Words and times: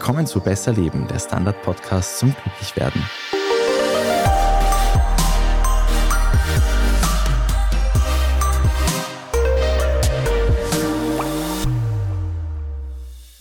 Willkommen 0.00 0.26
zu 0.26 0.40
Besser 0.40 0.72
Leben, 0.72 1.06
der 1.08 1.18
Standard-Podcast 1.18 2.20
zum 2.20 2.34
Glücklichwerden. 2.34 3.04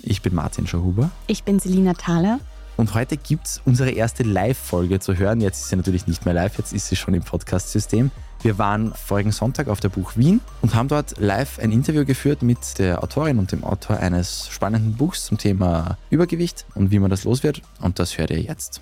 Ich 0.04 0.22
bin 0.22 0.36
Martin 0.36 0.68
Schauhuber. 0.68 1.12
Ich 1.28 1.46
bin 1.46 1.60
Selina 1.60 1.94
Thaler. 1.94 2.42
Und 2.76 2.94
heute 2.94 3.16
gibt 3.16 3.48
es 3.48 3.62
unsere 3.64 3.92
erste 3.92 4.24
Live-Folge 4.24 5.00
zu 5.00 5.16
hören. 5.16 5.40
Jetzt 5.40 5.62
ist 5.62 5.70
sie 5.70 5.78
natürlich 5.78 6.08
nicht 6.08 6.26
mehr 6.26 6.34
live, 6.34 6.58
jetzt 6.58 6.74
ist 6.74 6.90
sie 6.90 6.98
schon 6.98 7.14
im 7.14 7.24
Podcast-System. 7.24 8.12
Wir 8.42 8.58
waren 8.58 8.94
vorigen 8.94 9.34
Sonntag 9.34 9.68
auf 9.68 9.82
der 9.82 9.90
Buch 9.90 10.16
Wien 10.16 10.40
und 10.62 10.74
haben 10.74 10.88
dort 10.88 11.20
live 11.20 11.60
ein 11.60 11.74
Interview 11.74 12.06
geführt 12.06 12.42
mit 12.42 12.80
der 12.80 13.04
Autorin 13.04 13.38
und 13.38 13.52
dem 13.52 13.66
Autor 13.66 13.98
eines 13.98 14.48
spannenden 14.50 14.96
Buchs 14.96 15.26
zum 15.26 15.38
Thema 15.38 15.98
Übergewicht 16.10 16.66
und 16.74 16.90
wie 16.90 17.00
man 17.00 17.10
das 17.10 17.26
los 17.26 17.44
wird. 17.44 17.62
Und 17.82 18.00
das 18.00 18.18
hört 18.18 18.30
ihr 18.30 18.40
jetzt. 18.40 18.80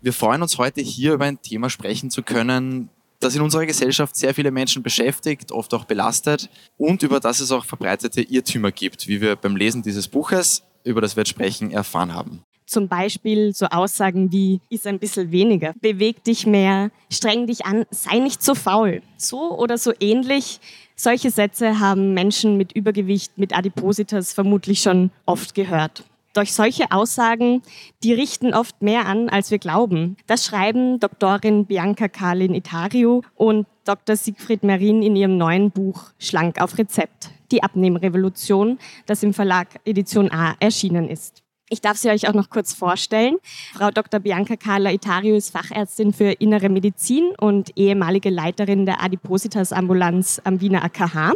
Wir 0.00 0.12
freuen 0.12 0.42
uns 0.42 0.58
heute 0.58 0.80
hier 0.80 1.14
über 1.14 1.24
ein 1.24 1.42
Thema 1.42 1.70
sprechen 1.70 2.08
zu 2.08 2.22
können, 2.22 2.88
das 3.18 3.34
in 3.34 3.42
unserer 3.42 3.66
Gesellschaft 3.66 4.14
sehr 4.14 4.32
viele 4.32 4.52
Menschen 4.52 4.84
beschäftigt, 4.84 5.50
oft 5.50 5.74
auch 5.74 5.86
belastet 5.86 6.48
und 6.76 7.02
über 7.02 7.18
das 7.18 7.40
es 7.40 7.50
auch 7.50 7.64
verbreitete 7.64 8.22
Irrtümer 8.22 8.70
gibt, 8.70 9.08
wie 9.08 9.20
wir 9.20 9.34
beim 9.34 9.56
Lesen 9.56 9.82
dieses 9.82 10.06
Buches, 10.06 10.62
über 10.84 11.00
das 11.00 11.16
wir 11.16 11.22
jetzt 11.22 11.30
sprechen, 11.30 11.72
erfahren 11.72 12.14
haben. 12.14 12.44
Zum 12.70 12.86
Beispiel 12.86 13.52
so 13.52 13.66
Aussagen 13.66 14.30
wie, 14.30 14.60
iss 14.68 14.86
ein 14.86 15.00
bisschen 15.00 15.32
weniger, 15.32 15.74
beweg 15.80 16.22
dich 16.22 16.46
mehr, 16.46 16.92
streng 17.10 17.48
dich 17.48 17.66
an, 17.66 17.84
sei 17.90 18.20
nicht 18.20 18.44
so 18.44 18.54
faul. 18.54 19.02
So 19.16 19.58
oder 19.58 19.76
so 19.76 19.92
ähnlich. 19.98 20.60
Solche 20.94 21.32
Sätze 21.32 21.80
haben 21.80 22.14
Menschen 22.14 22.56
mit 22.56 22.70
Übergewicht, 22.70 23.36
mit 23.38 23.58
Adipositas 23.58 24.32
vermutlich 24.32 24.82
schon 24.82 25.10
oft 25.26 25.56
gehört. 25.56 26.04
Durch 26.32 26.52
solche 26.52 26.92
Aussagen, 26.92 27.62
die 28.04 28.12
richten 28.12 28.54
oft 28.54 28.80
mehr 28.82 29.06
an, 29.06 29.28
als 29.30 29.50
wir 29.50 29.58
glauben. 29.58 30.16
Das 30.28 30.44
schreiben 30.44 31.00
Doktorin 31.00 31.66
Bianca 31.66 32.06
Karlin 32.06 32.54
Itario 32.54 33.24
und 33.34 33.66
Dr. 33.84 34.14
Siegfried 34.14 34.62
Merin 34.62 35.02
in 35.02 35.16
ihrem 35.16 35.36
neuen 35.36 35.72
Buch 35.72 36.12
Schlank 36.20 36.62
auf 36.62 36.78
Rezept, 36.78 37.30
die 37.50 37.64
Abnehmrevolution, 37.64 38.78
das 39.06 39.24
im 39.24 39.34
Verlag 39.34 39.80
Edition 39.84 40.30
A 40.30 40.54
erschienen 40.60 41.08
ist. 41.08 41.39
Ich 41.72 41.80
darf 41.80 41.96
sie 41.96 42.10
euch 42.10 42.28
auch 42.28 42.34
noch 42.34 42.50
kurz 42.50 42.74
vorstellen. 42.74 43.36
Frau 43.74 43.92
Dr. 43.92 44.18
Bianca 44.18 44.56
Carla 44.56 44.90
Itario 44.90 45.36
ist 45.36 45.50
Fachärztin 45.50 46.12
für 46.12 46.32
Innere 46.32 46.68
Medizin 46.68 47.30
und 47.38 47.70
ehemalige 47.76 48.28
Leiterin 48.28 48.86
der 48.86 49.00
Adipositas-Ambulanz 49.04 50.42
am 50.42 50.60
Wiener 50.60 50.82
AKH. 50.82 51.34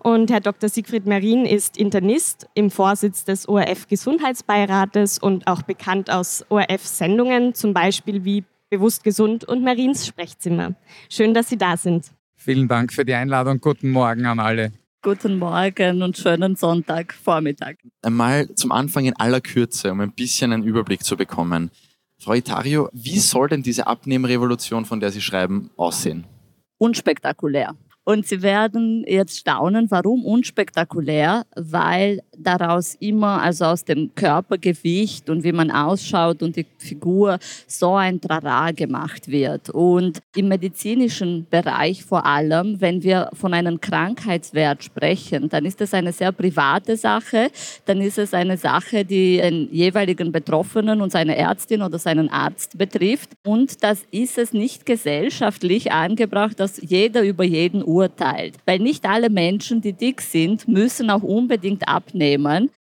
Und 0.00 0.32
Herr 0.32 0.40
Dr. 0.40 0.68
Siegfried 0.68 1.06
Marin 1.06 1.46
ist 1.46 1.76
Internist 1.76 2.48
im 2.54 2.68
Vorsitz 2.68 3.24
des 3.24 3.48
ORF-Gesundheitsbeirates 3.48 5.18
und 5.18 5.46
auch 5.46 5.62
bekannt 5.62 6.10
aus 6.10 6.44
ORF-Sendungen, 6.48 7.54
zum 7.54 7.72
Beispiel 7.72 8.24
wie 8.24 8.42
Bewusst 8.70 9.04
Gesund 9.04 9.44
und 9.44 9.62
Marins 9.62 10.04
Sprechzimmer. 10.04 10.74
Schön, 11.08 11.32
dass 11.32 11.48
Sie 11.48 11.56
da 11.56 11.76
sind. 11.76 12.10
Vielen 12.34 12.66
Dank 12.66 12.92
für 12.92 13.04
die 13.04 13.14
Einladung. 13.14 13.60
Guten 13.60 13.90
Morgen 13.90 14.26
an 14.26 14.40
alle. 14.40 14.72
Guten 15.04 15.38
Morgen 15.38 16.02
und 16.02 16.16
schönen 16.16 16.56
Sonntagvormittag. 16.56 17.74
Einmal 18.00 18.48
zum 18.54 18.72
Anfang 18.72 19.04
in 19.04 19.14
aller 19.16 19.42
Kürze, 19.42 19.92
um 19.92 20.00
ein 20.00 20.14
bisschen 20.14 20.50
einen 20.50 20.62
Überblick 20.62 21.04
zu 21.04 21.14
bekommen. 21.14 21.70
Frau 22.18 22.32
Itario, 22.32 22.88
wie 22.94 23.18
soll 23.18 23.48
denn 23.48 23.62
diese 23.62 23.86
Abnehmrevolution, 23.86 24.86
von 24.86 25.00
der 25.00 25.10
Sie 25.10 25.20
schreiben, 25.20 25.68
aussehen? 25.76 26.24
Unspektakulär. 26.78 27.76
Und 28.04 28.26
Sie 28.26 28.40
werden 28.40 29.04
jetzt 29.06 29.40
staunen, 29.40 29.90
warum 29.90 30.24
unspektakulär, 30.24 31.44
weil 31.54 32.22
daraus 32.38 32.96
immer, 33.00 33.42
also 33.42 33.64
aus 33.66 33.84
dem 33.84 34.14
Körpergewicht 34.14 35.30
und 35.30 35.44
wie 35.44 35.52
man 35.52 35.70
ausschaut 35.70 36.42
und 36.42 36.56
die 36.56 36.66
Figur, 36.78 37.38
so 37.66 37.94
ein 37.94 38.20
Trara 38.20 38.72
gemacht 38.72 39.28
wird. 39.28 39.70
Und 39.70 40.20
im 40.36 40.48
medizinischen 40.48 41.46
Bereich 41.48 42.04
vor 42.04 42.26
allem, 42.26 42.80
wenn 42.80 43.02
wir 43.02 43.30
von 43.32 43.54
einem 43.54 43.80
Krankheitswert 43.80 44.84
sprechen, 44.84 45.48
dann 45.48 45.64
ist 45.64 45.80
das 45.80 45.94
eine 45.94 46.12
sehr 46.12 46.32
private 46.32 46.96
Sache, 46.96 47.50
dann 47.86 48.00
ist 48.00 48.18
es 48.18 48.34
eine 48.34 48.56
Sache, 48.56 49.04
die 49.04 49.40
den 49.54 49.68
jeweiligen 49.72 50.32
Betroffenen 50.32 51.00
und 51.00 51.12
seine 51.12 51.36
Ärztin 51.36 51.82
oder 51.82 51.98
seinen 51.98 52.28
Arzt 52.30 52.76
betrifft. 52.76 53.30
Und 53.44 53.82
das 53.82 54.04
ist 54.10 54.38
es 54.38 54.52
nicht 54.52 54.86
gesellschaftlich 54.86 55.92
angebracht, 55.92 56.58
dass 56.58 56.80
jeder 56.80 57.22
über 57.22 57.44
jeden 57.44 57.82
urteilt. 57.82 58.54
Weil 58.66 58.78
nicht 58.78 59.04
alle 59.04 59.30
Menschen, 59.30 59.80
die 59.80 59.92
dick 59.92 60.20
sind, 60.20 60.66
müssen 60.68 61.10
auch 61.10 61.22
unbedingt 61.22 61.88
abnehmen. 61.88 62.23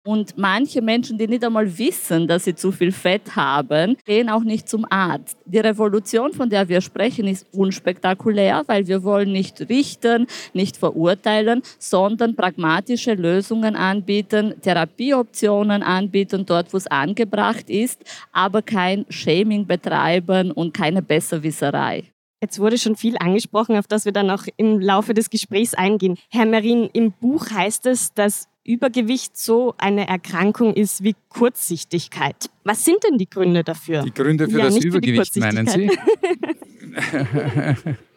Und 0.04 0.38
manche 0.38 0.82
Menschen, 0.82 1.18
die 1.18 1.28
nicht 1.28 1.44
einmal 1.44 1.78
wissen, 1.78 2.28
dass 2.28 2.46
sie 2.46 2.56
zu 2.56 2.72
viel 2.72 2.92
Fett 2.92 3.36
haben, 3.36 3.98
gehen 4.06 4.30
auch 4.30 4.44
nicht 4.44 4.68
zum 4.68 4.86
Arzt. 4.90 5.38
Die 5.46 5.60
Revolution, 5.60 6.34
von 6.34 6.50
der 6.50 6.68
wir 6.70 6.82
sprechen, 6.82 7.28
ist 7.28 7.46
unspektakulär, 7.54 8.64
weil 8.68 8.88
wir 8.88 9.04
wollen 9.04 9.32
nicht 9.32 9.70
richten, 9.70 10.28
nicht 10.54 10.78
verurteilen, 10.78 11.62
sondern 11.78 12.36
pragmatische 12.36 13.14
Lösungen 13.14 13.76
anbieten, 13.76 14.56
Therapieoptionen 14.62 15.84
anbieten, 15.84 16.46
dort 16.46 16.74
wo 16.74 16.78
es 16.78 16.88
angebracht 16.88 17.70
ist, 17.70 18.04
aber 18.32 18.62
kein 18.62 19.06
Shaming 19.10 19.68
betreiben 19.68 20.52
und 20.52 20.74
keine 20.74 21.02
Besserwisserei. 21.02 22.06
Jetzt 22.44 22.58
wurde 22.58 22.80
schon 22.80 22.96
viel 22.96 23.18
angesprochen, 23.20 23.78
auf 23.78 23.86
das 23.86 24.06
wir 24.06 24.12
dann 24.12 24.32
auch 24.32 24.46
im 24.58 24.80
Laufe 24.80 25.14
des 25.14 25.30
Gesprächs 25.30 25.76
eingehen. 25.76 26.18
Herr 26.32 26.48
Merin, 26.48 26.90
im 26.92 27.12
Buch 27.12 27.52
heißt 27.52 27.86
es, 27.86 28.16
dass 28.16 28.48
Übergewicht 28.64 29.38
so 29.38 29.74
eine 29.78 30.08
Erkrankung 30.08 30.76
ist 30.76 31.04
wie 31.04 31.16
Kurzsichtigkeit. 31.30 32.50
Was 32.64 32.86
sind 32.86 33.04
denn 33.04 33.18
die 33.18 33.30
Gründe 33.30 33.64
dafür? 33.64 34.04
Die 34.04 34.14
Gründe 34.14 34.48
für 34.48 34.60
ja, 34.60 34.66
das 34.66 34.78
Übergewicht, 34.78 35.36
meinen 35.38 35.66
Sie? 35.66 35.90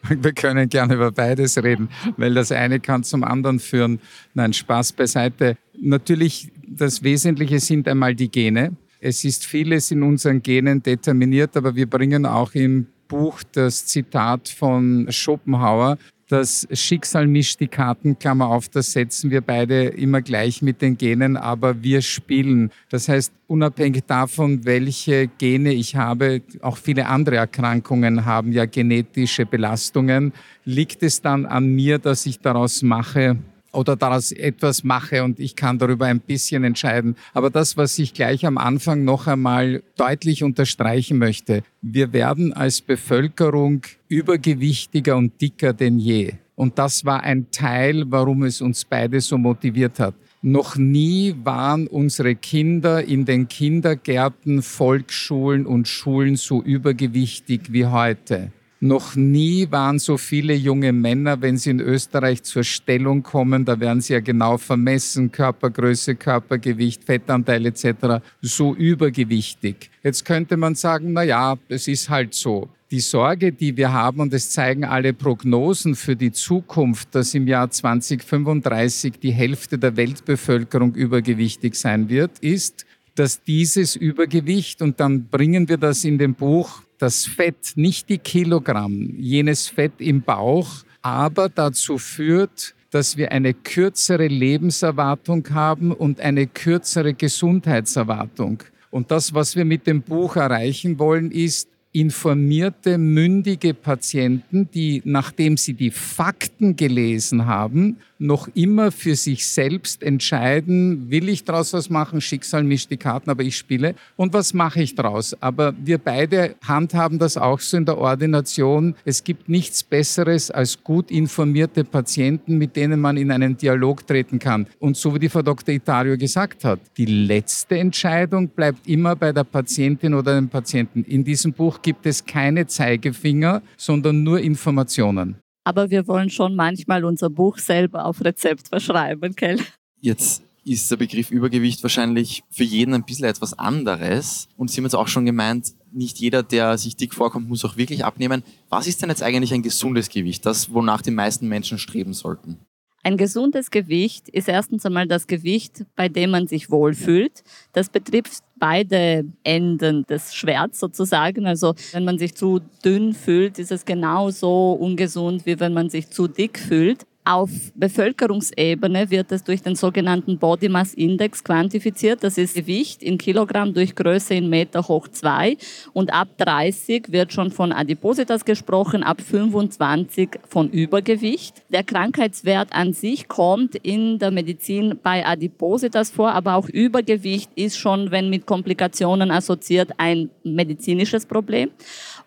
wir 0.09 0.33
können 0.33 0.69
gerne 0.69 0.93
über 0.93 1.11
beides 1.11 1.61
reden, 1.63 1.89
weil 2.17 2.35
das 2.35 2.51
eine 2.51 2.79
kann 2.79 3.03
zum 3.03 3.23
anderen 3.23 3.59
führen. 3.59 3.99
Nein, 4.35 4.53
Spaß 4.53 4.93
beiseite. 4.93 5.57
Natürlich, 5.79 6.51
das 6.67 7.01
Wesentliche 7.01 7.59
sind 7.59 7.87
einmal 7.87 8.13
die 8.13 8.29
Gene. 8.29 8.75
Es 8.99 9.23
ist 9.23 9.45
vieles 9.45 9.89
in 9.89 10.03
unseren 10.03 10.43
Genen 10.43 10.83
determiniert, 10.83 11.57
aber 11.57 11.75
wir 11.75 11.89
bringen 11.89 12.25
auch 12.27 12.53
im 12.53 12.85
Buch 13.07 13.41
das 13.51 13.85
Zitat 13.85 14.49
von 14.49 15.07
Schopenhauer, 15.09 15.97
das 16.35 16.67
Schicksal 16.73 17.27
mischt 17.27 17.61
die 17.61 17.69
Karten, 17.69 18.19
Klammer 18.19 18.47
auf, 18.47 18.67
das 18.67 18.91
setzen 18.91 19.31
wir 19.31 19.39
beide 19.39 19.85
immer 19.85 20.21
gleich 20.21 20.61
mit 20.61 20.81
den 20.81 20.97
Genen, 20.97 21.37
aber 21.37 21.81
wir 21.81 22.01
spielen. 22.01 22.71
Das 22.89 23.07
heißt, 23.07 23.31
unabhängig 23.47 24.03
davon, 24.05 24.65
welche 24.65 25.27
Gene 25.27 25.73
ich 25.73 25.95
habe, 25.95 26.41
auch 26.61 26.75
viele 26.75 27.07
andere 27.07 27.37
Erkrankungen 27.37 28.25
haben 28.25 28.51
ja 28.51 28.65
genetische 28.65 29.45
Belastungen, 29.45 30.33
liegt 30.65 31.03
es 31.03 31.21
dann 31.21 31.45
an 31.45 31.67
mir, 31.67 31.99
dass 31.99 32.25
ich 32.25 32.41
daraus 32.41 32.81
mache, 32.81 33.37
oder 33.75 33.95
daraus 33.95 34.31
etwas 34.31 34.83
mache 34.83 35.23
und 35.23 35.39
ich 35.39 35.55
kann 35.55 35.77
darüber 35.77 36.05
ein 36.05 36.19
bisschen 36.19 36.63
entscheiden. 36.63 37.15
Aber 37.33 37.49
das, 37.49 37.77
was 37.77 37.97
ich 37.99 38.13
gleich 38.13 38.45
am 38.45 38.57
Anfang 38.57 39.03
noch 39.03 39.27
einmal 39.27 39.83
deutlich 39.97 40.43
unterstreichen 40.43 41.17
möchte, 41.17 41.63
wir 41.81 42.13
werden 42.13 42.53
als 42.53 42.81
Bevölkerung 42.81 43.81
übergewichtiger 44.07 45.15
und 45.15 45.39
dicker 45.41 45.73
denn 45.73 45.99
je. 45.99 46.33
Und 46.55 46.79
das 46.79 47.03
war 47.03 47.23
ein 47.23 47.51
Teil, 47.51 48.05
warum 48.07 48.43
es 48.43 48.61
uns 48.61 48.85
beide 48.85 49.19
so 49.19 49.37
motiviert 49.37 49.99
hat. 49.99 50.15
Noch 50.41 50.77
nie 50.77 51.35
waren 51.43 51.87
unsere 51.87 52.35
Kinder 52.35 53.03
in 53.03 53.25
den 53.25 53.47
Kindergärten, 53.47 54.61
Volksschulen 54.61 55.65
und 55.65 55.87
Schulen 55.87 56.35
so 56.35 56.61
übergewichtig 56.61 57.73
wie 57.73 57.87
heute. 57.87 58.51
Noch 58.81 59.15
nie 59.15 59.71
waren 59.71 59.99
so 59.99 60.17
viele 60.17 60.53
junge 60.53 60.91
Männer, 60.91 61.41
wenn 61.41 61.57
sie 61.57 61.69
in 61.69 61.79
Österreich 61.79 62.43
zur 62.43 62.63
Stellung 62.63 63.23
kommen, 63.23 63.63
da 63.63 63.79
werden 63.79 64.01
sie 64.01 64.13
ja 64.13 64.19
genau 64.19 64.57
vermessen, 64.57 65.31
Körpergröße, 65.31 66.15
Körpergewicht, 66.15 67.05
Fettanteil 67.05 67.65
etc., 67.65 68.21
so 68.41 68.75
übergewichtig. 68.75 69.89
Jetzt 70.03 70.25
könnte 70.25 70.57
man 70.57 70.75
sagen, 70.75 71.13
na 71.13 71.23
ja, 71.23 71.57
es 71.69 71.87
ist 71.87 72.09
halt 72.09 72.33
so. 72.33 72.69
Die 72.91 72.99
Sorge, 72.99 73.51
die 73.51 73.75
wir 73.75 73.91
haben, 73.91 74.19
und 74.19 74.33
es 74.33 74.51
zeigen 74.51 74.83
alle 74.83 75.13
Prognosen 75.13 75.95
für 75.95 76.15
die 76.15 76.31
Zukunft, 76.31 77.15
dass 77.15 77.33
im 77.33 77.47
Jahr 77.47 77.71
2035 77.71 79.19
die 79.19 79.31
Hälfte 79.31 79.77
der 79.77 79.95
Weltbevölkerung 79.95 80.93
übergewichtig 80.93 81.75
sein 81.75 82.09
wird, 82.09 82.39
ist, 82.39 82.85
dass 83.15 83.41
dieses 83.41 83.95
Übergewicht, 83.95 84.81
und 84.81 84.99
dann 84.99 85.27
bringen 85.27 85.67
wir 85.69 85.77
das 85.77 86.03
in 86.03 86.17
dem 86.17 86.35
Buch 86.35 86.83
das 86.97 87.25
Fett, 87.25 87.73
nicht 87.75 88.09
die 88.09 88.17
Kilogramm, 88.17 89.15
jenes 89.17 89.67
Fett 89.67 89.93
im 89.99 90.21
Bauch, 90.21 90.83
aber 91.01 91.49
dazu 91.49 91.97
führt, 91.97 92.73
dass 92.91 93.17
wir 93.17 93.31
eine 93.31 93.53
kürzere 93.53 94.27
Lebenserwartung 94.27 95.47
haben 95.51 95.91
und 95.91 96.21
eine 96.21 96.47
kürzere 96.47 97.13
Gesundheitserwartung. 97.13 98.63
Und 98.89 99.11
das, 99.11 99.33
was 99.33 99.55
wir 99.55 99.65
mit 99.65 99.85
dem 99.87 100.01
Buch 100.01 100.37
erreichen 100.37 100.97
wollen, 100.97 101.29
ist, 101.31 101.69
informierte, 101.95 102.97
mündige 102.97 103.73
Patienten, 103.73 104.69
die, 104.73 105.01
nachdem 105.05 105.55
sie 105.55 105.73
die 105.73 105.91
Fakten 105.91 106.75
gelesen 106.75 107.45
haben, 107.45 107.97
noch 108.19 108.47
immer 108.53 108.91
für 108.91 109.15
sich 109.15 109.47
selbst 109.47 110.01
entscheiden, 110.01 111.09
will 111.09 111.27
ich 111.27 111.43
daraus 111.43 111.73
was 111.73 111.89
machen, 111.89 112.21
Schicksal 112.21 112.63
mischt 112.63 112.91
die 112.91 112.97
Karten, 112.97 113.29
aber 113.29 113.43
ich 113.43 113.57
spiele 113.57 113.95
und 114.15 114.33
was 114.33 114.53
mache 114.53 114.81
ich 114.81 114.95
daraus. 114.95 115.35
Aber 115.41 115.73
wir 115.83 115.97
beide 115.97 116.55
handhaben 116.65 117.19
das 117.19 117.37
auch 117.37 117.59
so 117.59 117.77
in 117.77 117.85
der 117.85 117.97
Ordination. 117.97 118.95
Es 119.03 119.23
gibt 119.23 119.49
nichts 119.49 119.83
Besseres 119.83 120.49
als 120.49 120.83
gut 120.83 121.11
informierte 121.11 121.83
Patienten, 121.83 122.57
mit 122.57 122.75
denen 122.75 122.99
man 122.99 123.17
in 123.17 123.31
einen 123.31 123.57
Dialog 123.57 124.07
treten 124.07 124.39
kann. 124.39 124.67
Und 124.79 124.97
so 124.97 125.13
wie 125.13 125.19
die 125.19 125.29
Frau 125.29 125.41
Dr. 125.41 125.75
Itario 125.75 126.17
gesagt 126.17 126.63
hat, 126.63 126.79
die 126.97 127.05
letzte 127.05 127.77
Entscheidung 127.77 128.47
bleibt 128.49 128.87
immer 128.87 129.15
bei 129.15 129.31
der 129.31 129.43
Patientin 129.43 130.13
oder 130.13 130.35
dem 130.35 130.47
Patienten. 130.47 131.03
In 131.03 131.23
diesem 131.23 131.51
Buch 131.53 131.81
gibt 131.85 132.05
es 132.05 132.25
keine 132.25 132.67
Zeigefinger, 132.67 133.61
sondern 133.77 134.23
nur 134.23 134.41
Informationen 134.41 135.37
aber 135.65 135.89
wir 135.89 136.07
wollen 136.07 136.29
schon 136.29 136.55
manchmal 136.55 137.03
unser 137.03 137.29
Buch 137.29 137.57
selber 137.57 138.05
auf 138.05 138.23
Rezept 138.23 138.69
verschreiben, 138.69 139.35
Kell. 139.35 139.59
Jetzt 139.99 140.43
ist 140.63 140.89
der 140.89 140.97
Begriff 140.97 141.31
Übergewicht 141.31 141.83
wahrscheinlich 141.83 142.43
für 142.49 142.63
jeden 142.63 142.93
ein 142.93 143.03
bisschen 143.03 143.25
etwas 143.25 143.57
anderes. 143.57 144.47
Und 144.57 144.69
Sie 144.69 144.77
haben 144.77 144.85
jetzt 144.85 144.95
auch 144.95 145.07
schon 145.07 145.25
gemeint, 145.25 145.73
nicht 145.91 146.19
jeder, 146.19 146.43
der 146.43 146.77
sich 146.77 146.95
dick 146.95 147.13
vorkommt, 147.13 147.49
muss 147.49 147.65
auch 147.65 147.77
wirklich 147.77 148.05
abnehmen. 148.05 148.43
Was 148.69 148.87
ist 148.87 149.01
denn 149.01 149.09
jetzt 149.09 149.23
eigentlich 149.23 149.53
ein 149.53 149.63
gesundes 149.63 150.09
Gewicht, 150.09 150.45
das 150.45 150.71
wonach 150.71 151.01
die 151.01 151.11
meisten 151.11 151.47
Menschen 151.47 151.77
streben 151.77 152.13
sollten? 152.13 152.59
Ein 153.05 153.17
gesundes 153.17 153.69
Gewicht 153.69 154.29
ist 154.29 154.49
erstens 154.49 154.83
einmal 154.83 155.07
das 155.07 155.27
Gewicht, 155.27 155.85
bei 155.95 156.09
dem 156.09 156.31
man 156.31 156.47
sich 156.47 156.71
wohlfühlt. 156.71 157.43
Das 157.71 157.89
betrifft 157.89 158.39
beide 158.55 159.25
Enden 159.43 160.07
des 160.07 160.33
Schwerts 160.33 160.79
sozusagen. 160.79 161.45
Also 161.45 161.75
wenn 161.91 162.03
man 162.03 162.17
sich 162.17 162.33
zu 162.33 162.61
dünn 162.83 163.13
fühlt, 163.13 163.59
ist 163.59 163.71
es 163.71 163.85
genauso 163.85 164.71
ungesund, 164.71 165.45
wie 165.45 165.59
wenn 165.59 165.71
man 165.71 165.91
sich 165.91 166.09
zu 166.09 166.27
dick 166.27 166.57
fühlt. 166.57 167.05
Auf 167.27 167.49
Bevölkerungsebene 167.73 169.09
wird 169.09 169.31
es 169.31 169.43
durch 169.43 169.63
den 169.63 169.75
sogenannten 169.75 170.37
Body 170.37 170.69
Mass 170.69 170.93
Index 170.93 171.43
quantifiziert. 171.43 172.23
Das 172.23 172.37
ist 172.37 172.53
Gewicht 172.53 173.01
in 173.01 173.17
Kilogramm 173.17 173.73
durch 173.73 173.95
Größe 173.95 174.35
in 174.35 174.47
Meter 174.47 174.87
hoch 174.87 175.07
zwei. 175.07 175.57
Und 175.91 176.13
ab 176.13 176.27
30 176.37 177.11
wird 177.11 177.33
schon 177.33 177.49
von 177.49 177.71
Adipositas 177.71 178.45
gesprochen, 178.45 179.01
ab 179.01 179.21
25 179.21 180.37
von 180.47 180.69
Übergewicht. 180.69 181.63
Der 181.69 181.83
Krankheitswert 181.83 182.71
an 182.73 182.93
sich 182.93 183.27
kommt 183.27 183.73
in 183.73 184.19
der 184.19 184.29
Medizin 184.29 184.99
bei 185.01 185.25
Adipositas 185.25 186.11
vor, 186.11 186.31
aber 186.31 186.53
auch 186.53 186.69
Übergewicht 186.69 187.49
ist 187.55 187.79
schon, 187.79 188.11
wenn 188.11 188.29
mit 188.29 188.45
Komplikationen 188.45 189.31
assoziiert, 189.31 189.93
ein 189.97 190.29
medizinisches 190.43 191.25
Problem. 191.25 191.71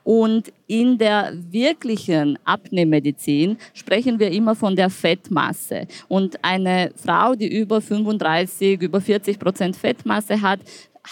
Und 0.04 0.52
in 0.66 0.98
der 0.98 1.32
wirklichen 1.50 2.38
Abnehmmedizin 2.44 3.58
sprechen 3.74 4.18
wir 4.18 4.30
immer 4.30 4.54
von 4.54 4.74
der 4.74 4.90
Fettmasse. 4.90 5.86
Und 6.08 6.42
eine 6.42 6.92
Frau, 6.96 7.34
die 7.34 7.48
über 7.48 7.80
35, 7.80 8.80
über 8.80 9.00
40 9.00 9.38
Prozent 9.38 9.76
Fettmasse 9.76 10.40
hat, 10.40 10.60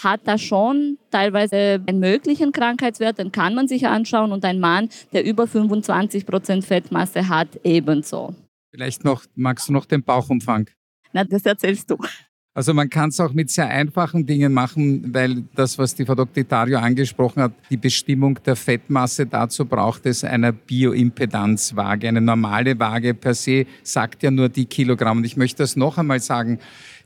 hat 0.03 0.21
da 0.25 0.37
schon 0.37 0.97
teilweise 1.11 1.83
einen 1.85 1.99
möglichen 1.99 2.51
Krankheitswert, 2.51 3.19
den 3.19 3.31
kann 3.31 3.55
man 3.55 3.67
sich 3.67 3.87
anschauen. 3.87 4.31
Und 4.31 4.45
ein 4.45 4.59
Mann, 4.59 4.89
der 5.13 5.25
über 5.25 5.47
25 5.47 6.25
Prozent 6.25 6.65
Fettmasse 6.65 7.27
hat, 7.27 7.59
ebenso. 7.63 8.35
Vielleicht 8.71 9.03
noch, 9.03 9.25
magst 9.35 9.69
du 9.69 9.73
noch 9.73 9.85
den 9.85 10.03
Bauchumfang? 10.03 10.69
Na, 11.13 11.23
das 11.23 11.45
erzählst 11.45 11.89
du. 11.89 11.97
Also 12.57 12.73
man 12.73 12.89
kann 12.89 13.09
es 13.09 13.19
auch 13.19 13.33
mit 13.33 13.51
sehr 13.51 13.69
einfachen 13.69 14.25
Dingen 14.25 14.51
machen, 14.51 15.13
weil 15.13 15.43
das, 15.53 15.77
was 15.77 15.93
die 15.93 16.07
Frau 16.07 16.15
Dr. 16.15 16.41
Itario 16.41 16.79
angesprochen 16.79 17.43
hat, 17.43 17.51
die 17.69 17.77
Bestimmung 17.77 18.39
der 18.43 18.55
Fettmasse, 18.55 19.27
dazu 19.27 19.63
braucht 19.63 20.07
es 20.07 20.23
eine 20.23 20.53
Bioimpedanzwaage. 20.53 22.07
Eine 22.07 22.19
normale 22.19 22.79
Waage 22.79 23.13
per 23.13 23.35
se 23.35 23.67
sagt 23.83 24.23
ja 24.23 24.31
nur 24.31 24.49
die 24.49 24.65
Kilogramm. 24.65 25.19
Und 25.19 25.25
ich 25.25 25.37
möchte 25.37 25.61
das 25.61 25.75
noch 25.75 25.99
einmal 25.99 26.19
sagen, 26.19 26.57